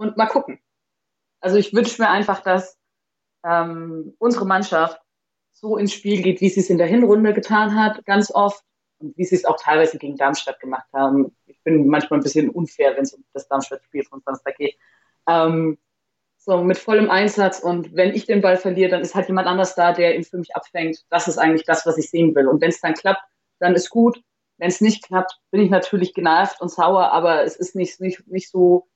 und 0.03 0.17
mal 0.17 0.27
gucken. 0.27 0.61
Also 1.41 1.57
ich 1.57 1.73
wünsche 1.73 2.01
mir 2.01 2.09
einfach, 2.09 2.41
dass 2.41 2.79
ähm, 3.45 4.15
unsere 4.19 4.47
Mannschaft 4.47 5.01
so 5.53 5.77
ins 5.77 5.93
Spiel 5.93 6.23
geht, 6.23 6.41
wie 6.41 6.49
sie 6.49 6.61
es 6.61 6.71
in 6.71 6.79
der 6.79 6.87
Hinrunde 6.87 7.35
getan 7.35 7.79
hat, 7.79 8.05
ganz 8.05 8.31
oft, 8.31 8.65
und 8.99 9.17
wie 9.17 9.25
sie 9.25 9.37
es 9.37 9.45
auch 9.45 9.61
teilweise 9.61 9.99
gegen 9.99 10.17
Darmstadt 10.17 10.61
gemacht 10.61 10.87
haben. 10.93 11.37
Ich 11.47 11.61
bin 11.63 11.87
manchmal 11.89 12.21
ein 12.21 12.23
bisschen 12.23 12.51
unfair, 12.51 12.97
wenn 12.97 13.03
es 13.03 13.15
um 13.15 13.25
das 13.33 13.49
Darmstadt-Spiel 13.49 14.05
von 14.05 14.21
Samstag 14.25 14.57
geht. 14.57 14.77
Ähm, 15.29 15.79
so 16.39 16.63
mit 16.63 16.79
vollem 16.79 17.09
Einsatz 17.11 17.61
und 17.61 17.95
wenn 17.95 18.15
ich 18.15 18.27
den 18.27 18.41
Ball 18.41 18.57
verliere, 18.57 18.91
dann 18.91 19.03
ist 19.03 19.15
halt 19.15 19.29
jemand 19.29 19.47
anders 19.47 19.77
da, 19.77 19.93
der 19.93 20.17
ihn 20.17 20.25
für 20.25 20.39
mich 20.39 20.57
abfängt. 20.57 21.05
Das 21.09 21.29
ist 21.29 21.39
eigentlich 21.39 21.65
das, 21.65 21.87
was 21.87 21.99
ich 21.99 22.11
sehen 22.11 22.35
will. 22.35 22.49
Und 22.49 22.61
wenn 22.61 22.71
es 22.71 22.81
dann 22.81 22.95
klappt, 22.95 23.23
dann 23.61 23.75
ist 23.75 23.91
gut. 23.91 24.21
Wenn 24.59 24.69
es 24.69 24.81
nicht 24.81 25.05
klappt, 25.05 25.39
bin 25.51 25.61
ich 25.61 25.71
natürlich 25.71 26.15
genervt 26.15 26.61
und 26.61 26.71
sauer, 26.71 27.13
aber 27.13 27.45
es 27.45 27.57
ist 27.57 27.77
nicht, 27.77 28.01
nicht, 28.01 28.27
nicht 28.27 28.51
so 28.51 28.89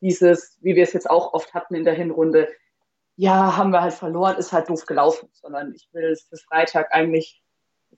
dieses, 0.00 0.58
wie 0.60 0.74
wir 0.74 0.82
es 0.82 0.92
jetzt 0.92 1.08
auch 1.08 1.32
oft 1.32 1.54
hatten 1.54 1.74
in 1.74 1.84
der 1.84 1.94
Hinrunde, 1.94 2.48
ja, 3.16 3.56
haben 3.56 3.70
wir 3.70 3.80
halt 3.80 3.94
verloren, 3.94 4.36
ist 4.36 4.52
halt 4.52 4.68
doof 4.68 4.84
gelaufen, 4.86 5.28
sondern 5.32 5.72
ich 5.74 5.88
will 5.92 6.04
es 6.10 6.24
für 6.28 6.36
Freitag 6.36 6.94
eigentlich 6.94 7.42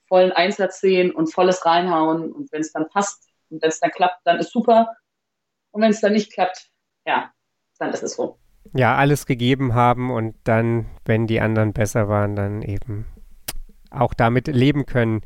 vollen 0.06 0.32
Einsatz 0.32 0.80
sehen 0.80 1.10
und 1.10 1.32
volles 1.32 1.66
reinhauen 1.66 2.32
und 2.32 2.52
wenn 2.52 2.60
es 2.60 2.72
dann 2.72 2.88
passt 2.88 3.28
und 3.50 3.60
wenn 3.62 3.68
es 3.68 3.80
dann 3.80 3.90
klappt, 3.90 4.20
dann 4.24 4.38
ist 4.38 4.52
super 4.52 4.88
und 5.72 5.82
wenn 5.82 5.90
es 5.90 6.00
dann 6.00 6.12
nicht 6.12 6.32
klappt, 6.32 6.70
ja, 7.04 7.32
dann 7.78 7.92
ist 7.92 8.02
es 8.02 8.14
so. 8.14 8.38
Ja, 8.74 8.96
alles 8.96 9.26
gegeben 9.26 9.74
haben 9.74 10.10
und 10.10 10.36
dann, 10.44 10.86
wenn 11.04 11.26
die 11.26 11.40
anderen 11.40 11.72
besser 11.72 12.08
waren, 12.08 12.36
dann 12.36 12.62
eben 12.62 13.06
auch 13.90 14.14
damit 14.14 14.46
leben 14.46 14.86
können. 14.86 15.22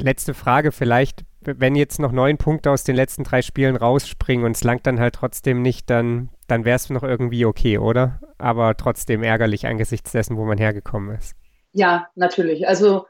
Letzte 0.00 0.34
Frage 0.34 0.72
vielleicht, 0.72 1.24
wenn 1.40 1.74
jetzt 1.74 1.98
noch 1.98 2.12
neun 2.12 2.38
Punkte 2.38 2.70
aus 2.70 2.84
den 2.84 2.96
letzten 2.96 3.24
drei 3.24 3.42
Spielen 3.42 3.76
rausspringen 3.76 4.44
und 4.44 4.52
es 4.52 4.64
langt 4.64 4.86
dann 4.86 5.00
halt 5.00 5.14
trotzdem 5.14 5.62
nicht, 5.62 5.90
dann, 5.90 6.30
dann 6.46 6.64
wäre 6.64 6.76
es 6.76 6.90
noch 6.90 7.02
irgendwie 7.02 7.44
okay, 7.44 7.78
oder? 7.78 8.20
Aber 8.38 8.76
trotzdem 8.76 9.22
ärgerlich 9.22 9.66
angesichts 9.66 10.12
dessen, 10.12 10.36
wo 10.36 10.44
man 10.44 10.58
hergekommen 10.58 11.16
ist. 11.16 11.34
Ja, 11.72 12.08
natürlich. 12.14 12.68
Also 12.68 13.06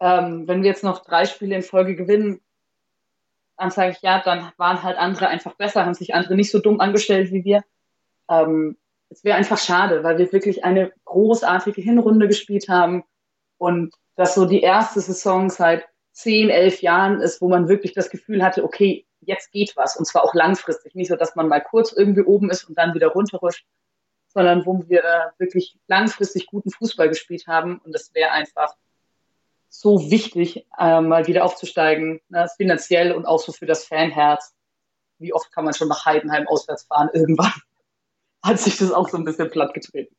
ähm, 0.00 0.46
wenn 0.46 0.62
wir 0.62 0.70
jetzt 0.70 0.84
noch 0.84 1.04
drei 1.04 1.24
Spiele 1.24 1.56
in 1.56 1.62
Folge 1.62 1.96
gewinnen, 1.96 2.40
dann 3.56 3.70
sage 3.70 3.90
ich 3.90 4.02
ja, 4.02 4.22
dann 4.22 4.52
waren 4.56 4.82
halt 4.82 4.96
andere 4.96 5.28
einfach 5.28 5.54
besser, 5.54 5.84
haben 5.84 5.94
sich 5.94 6.14
andere 6.14 6.36
nicht 6.36 6.50
so 6.50 6.60
dumm 6.60 6.80
angestellt 6.80 7.32
wie 7.32 7.44
wir. 7.44 7.62
Ähm, 8.30 8.76
es 9.08 9.24
wäre 9.24 9.36
einfach 9.36 9.58
schade, 9.58 10.04
weil 10.04 10.18
wir 10.18 10.32
wirklich 10.32 10.64
eine 10.64 10.92
großartige 11.04 11.80
Hinrunde 11.80 12.28
gespielt 12.28 12.68
haben 12.68 13.04
und 13.56 13.94
das 14.16 14.34
so 14.34 14.44
die 14.44 14.60
erste 14.60 15.00
Saison 15.00 15.48
seit 15.48 15.86
zehn, 16.18 16.50
elf 16.50 16.82
Jahren 16.82 17.20
ist, 17.20 17.40
wo 17.40 17.48
man 17.48 17.68
wirklich 17.68 17.92
das 17.92 18.10
Gefühl 18.10 18.42
hatte, 18.42 18.64
okay, 18.64 19.06
jetzt 19.20 19.52
geht 19.52 19.76
was. 19.76 19.96
Und 19.96 20.04
zwar 20.04 20.24
auch 20.24 20.34
langfristig. 20.34 20.96
Nicht 20.96 21.08
so, 21.08 21.16
dass 21.16 21.36
man 21.36 21.46
mal 21.46 21.60
kurz 21.60 21.92
irgendwie 21.92 22.22
oben 22.22 22.50
ist 22.50 22.64
und 22.64 22.76
dann 22.76 22.92
wieder 22.92 23.08
runterrutscht, 23.08 23.64
sondern 24.26 24.66
wo 24.66 24.82
wir 24.88 25.32
wirklich 25.38 25.78
langfristig 25.86 26.46
guten 26.46 26.70
Fußball 26.70 27.08
gespielt 27.08 27.46
haben. 27.46 27.78
Und 27.78 27.94
das 27.94 28.12
wäre 28.14 28.32
einfach 28.32 28.74
so 29.68 30.10
wichtig, 30.10 30.66
äh, 30.76 31.00
mal 31.00 31.28
wieder 31.28 31.44
aufzusteigen, 31.44 32.20
ne, 32.30 32.48
finanziell 32.56 33.12
und 33.12 33.24
auch 33.24 33.38
so 33.38 33.52
für 33.52 33.66
das 33.66 33.84
Fanherz. 33.84 34.54
Wie 35.18 35.32
oft 35.32 35.52
kann 35.52 35.64
man 35.64 35.74
schon 35.74 35.88
nach 35.88 36.04
Heidenheim 36.04 36.48
auswärts 36.48 36.84
fahren? 36.84 37.10
Irgendwann 37.12 37.52
hat 38.42 38.58
sich 38.58 38.76
das 38.76 38.90
auch 38.90 39.08
so 39.08 39.18
ein 39.18 39.24
bisschen 39.24 39.50
platt 39.50 39.72
getreten. 39.72 40.16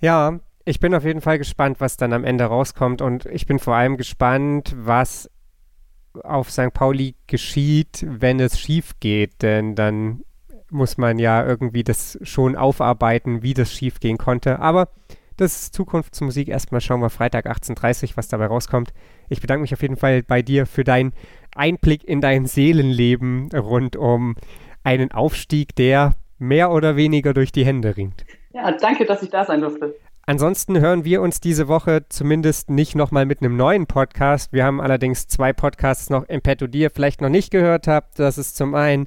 Ja, 0.00 0.40
ich 0.66 0.78
bin 0.78 0.94
auf 0.94 1.04
jeden 1.04 1.22
Fall 1.22 1.38
gespannt, 1.38 1.80
was 1.80 1.96
dann 1.96 2.12
am 2.12 2.24
Ende 2.24 2.44
rauskommt 2.44 3.00
und 3.00 3.24
ich 3.24 3.46
bin 3.46 3.58
vor 3.58 3.74
allem 3.74 3.96
gespannt, 3.96 4.74
was 4.76 5.30
auf 6.24 6.50
St. 6.50 6.72
Pauli 6.72 7.14
geschieht, 7.26 8.04
wenn 8.08 8.40
es 8.40 8.58
schief 8.58 8.92
geht, 9.00 9.42
denn 9.42 9.74
dann 9.74 10.22
muss 10.70 10.98
man 10.98 11.18
ja 11.18 11.44
irgendwie 11.46 11.84
das 11.84 12.18
schon 12.22 12.56
aufarbeiten, 12.56 13.42
wie 13.42 13.54
das 13.54 13.72
schief 13.72 14.00
gehen 14.00 14.18
konnte. 14.18 14.58
Aber 14.58 14.88
das 15.36 15.62
ist 15.62 15.74
Zukunftsmusik. 15.74 16.48
Erstmal 16.48 16.80
schauen 16.80 17.00
wir 17.00 17.10
Freitag 17.10 17.46
18.30 17.46 18.10
Uhr, 18.10 18.16
was 18.16 18.28
dabei 18.28 18.46
rauskommt. 18.46 18.92
Ich 19.28 19.40
bedanke 19.40 19.62
mich 19.62 19.72
auf 19.72 19.82
jeden 19.82 19.96
Fall 19.96 20.22
bei 20.22 20.42
dir 20.42 20.66
für 20.66 20.84
deinen 20.84 21.12
Einblick 21.54 22.04
in 22.04 22.20
dein 22.20 22.46
Seelenleben 22.46 23.50
rund 23.52 23.96
um 23.96 24.34
einen 24.82 25.12
Aufstieg, 25.12 25.74
der 25.76 26.14
mehr 26.38 26.70
oder 26.70 26.96
weniger 26.96 27.34
durch 27.34 27.52
die 27.52 27.64
Hände 27.64 27.96
ringt. 27.96 28.24
Ja, 28.52 28.72
danke, 28.72 29.04
dass 29.04 29.22
ich 29.22 29.30
da 29.30 29.44
sein 29.44 29.60
durfte. 29.60 29.94
Ansonsten 30.28 30.78
hören 30.78 31.06
wir 31.06 31.22
uns 31.22 31.40
diese 31.40 31.68
Woche 31.68 32.04
zumindest 32.10 32.68
nicht 32.68 32.94
nochmal 32.94 33.24
mit 33.24 33.40
einem 33.40 33.56
neuen 33.56 33.86
Podcast. 33.86 34.52
Wir 34.52 34.66
haben 34.66 34.78
allerdings 34.78 35.26
zwei 35.26 35.54
Podcasts 35.54 36.10
noch 36.10 36.24
im 36.24 36.42
Petto, 36.42 36.66
die 36.66 36.80
ihr 36.80 36.90
vielleicht 36.90 37.22
noch 37.22 37.30
nicht 37.30 37.50
gehört 37.50 37.88
habt. 37.88 38.18
Das 38.18 38.36
ist 38.36 38.54
zum 38.54 38.74
einen 38.74 39.06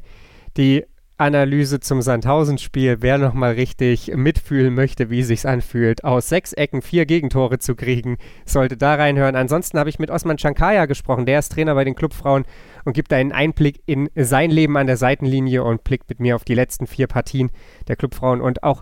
die 0.57 0.83
Analyse 1.17 1.79
zum 1.79 2.01
Sandhausen-Spiel. 2.01 3.03
Wer 3.03 3.19
nochmal 3.19 3.51
richtig 3.51 4.11
mitfühlen 4.15 4.73
möchte, 4.73 5.11
wie 5.11 5.19
es 5.19 5.27
sich 5.27 5.47
anfühlt, 5.47 6.03
aus 6.03 6.27
sechs 6.27 6.53
Ecken 6.53 6.81
vier 6.81 7.05
Gegentore 7.05 7.59
zu 7.59 7.75
kriegen, 7.75 8.17
sollte 8.43 8.75
da 8.75 8.95
reinhören. 8.95 9.35
Ansonsten 9.35 9.77
habe 9.77 9.91
ich 9.91 9.99
mit 9.99 10.09
Osman 10.09 10.39
Chankaya 10.39 10.87
gesprochen. 10.87 11.27
Der 11.27 11.37
ist 11.37 11.51
Trainer 11.51 11.75
bei 11.75 11.83
den 11.83 11.93
Clubfrauen 11.93 12.45
und 12.83 12.93
gibt 12.93 13.13
einen 13.13 13.31
Einblick 13.31 13.83
in 13.85 14.09
sein 14.15 14.49
Leben 14.49 14.75
an 14.75 14.87
der 14.87 14.97
Seitenlinie 14.97 15.63
und 15.63 15.83
blickt 15.83 16.09
mit 16.09 16.19
mir 16.19 16.35
auf 16.35 16.45
die 16.45 16.55
letzten 16.55 16.87
vier 16.87 17.05
Partien 17.05 17.51
der 17.87 17.95
Clubfrauen 17.95 18.41
und 18.41 18.63
auch 18.63 18.81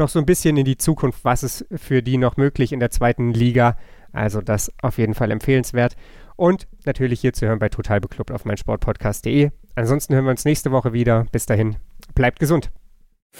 noch 0.00 0.08
so 0.08 0.18
ein 0.18 0.26
bisschen 0.26 0.56
in 0.56 0.64
die 0.64 0.76
Zukunft, 0.76 1.20
was 1.24 1.44
ist 1.44 1.64
für 1.76 2.02
die 2.02 2.18
noch 2.18 2.36
möglich 2.36 2.72
in 2.72 2.80
der 2.80 2.90
zweiten 2.90 3.32
Liga. 3.32 3.76
Also 4.12 4.40
das 4.40 4.72
auf 4.82 4.98
jeden 4.98 5.14
Fall 5.14 5.30
empfehlenswert. 5.30 5.94
Und 6.34 6.66
natürlich 6.84 7.20
hier 7.20 7.32
zu 7.32 7.46
hören 7.46 7.58
bei 7.60 7.68
Total 7.68 8.00
Beklubbt 8.00 8.32
auf 8.32 8.44
meinsportpodcast.de. 8.44 9.50
Ansonsten 9.76 10.14
hören 10.14 10.24
wir 10.24 10.32
uns 10.32 10.44
nächste 10.44 10.72
Woche 10.72 10.92
wieder. 10.92 11.26
Bis 11.30 11.46
dahin, 11.46 11.76
bleibt 12.14 12.40
gesund. 12.40 12.70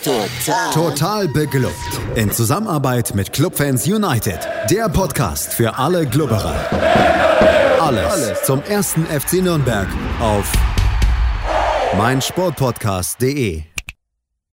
Total. 0.05 0.71
Total 0.73 1.29
beglückt. 1.29 1.75
In 2.15 2.31
Zusammenarbeit 2.31 3.15
mit 3.15 3.33
Clubfans 3.33 3.87
United. 3.89 4.39
Der 4.71 4.89
Podcast 4.89 5.53
für 5.53 5.79
alle 5.79 6.07
Glubberer. 6.07 6.55
Alles, 7.81 8.13
Alles 8.13 8.43
zum 8.45 8.63
ersten 8.63 9.05
FC 9.07 9.43
Nürnberg 9.43 9.89
auf 10.21 10.53
meinsportpodcast.de. 11.97 13.65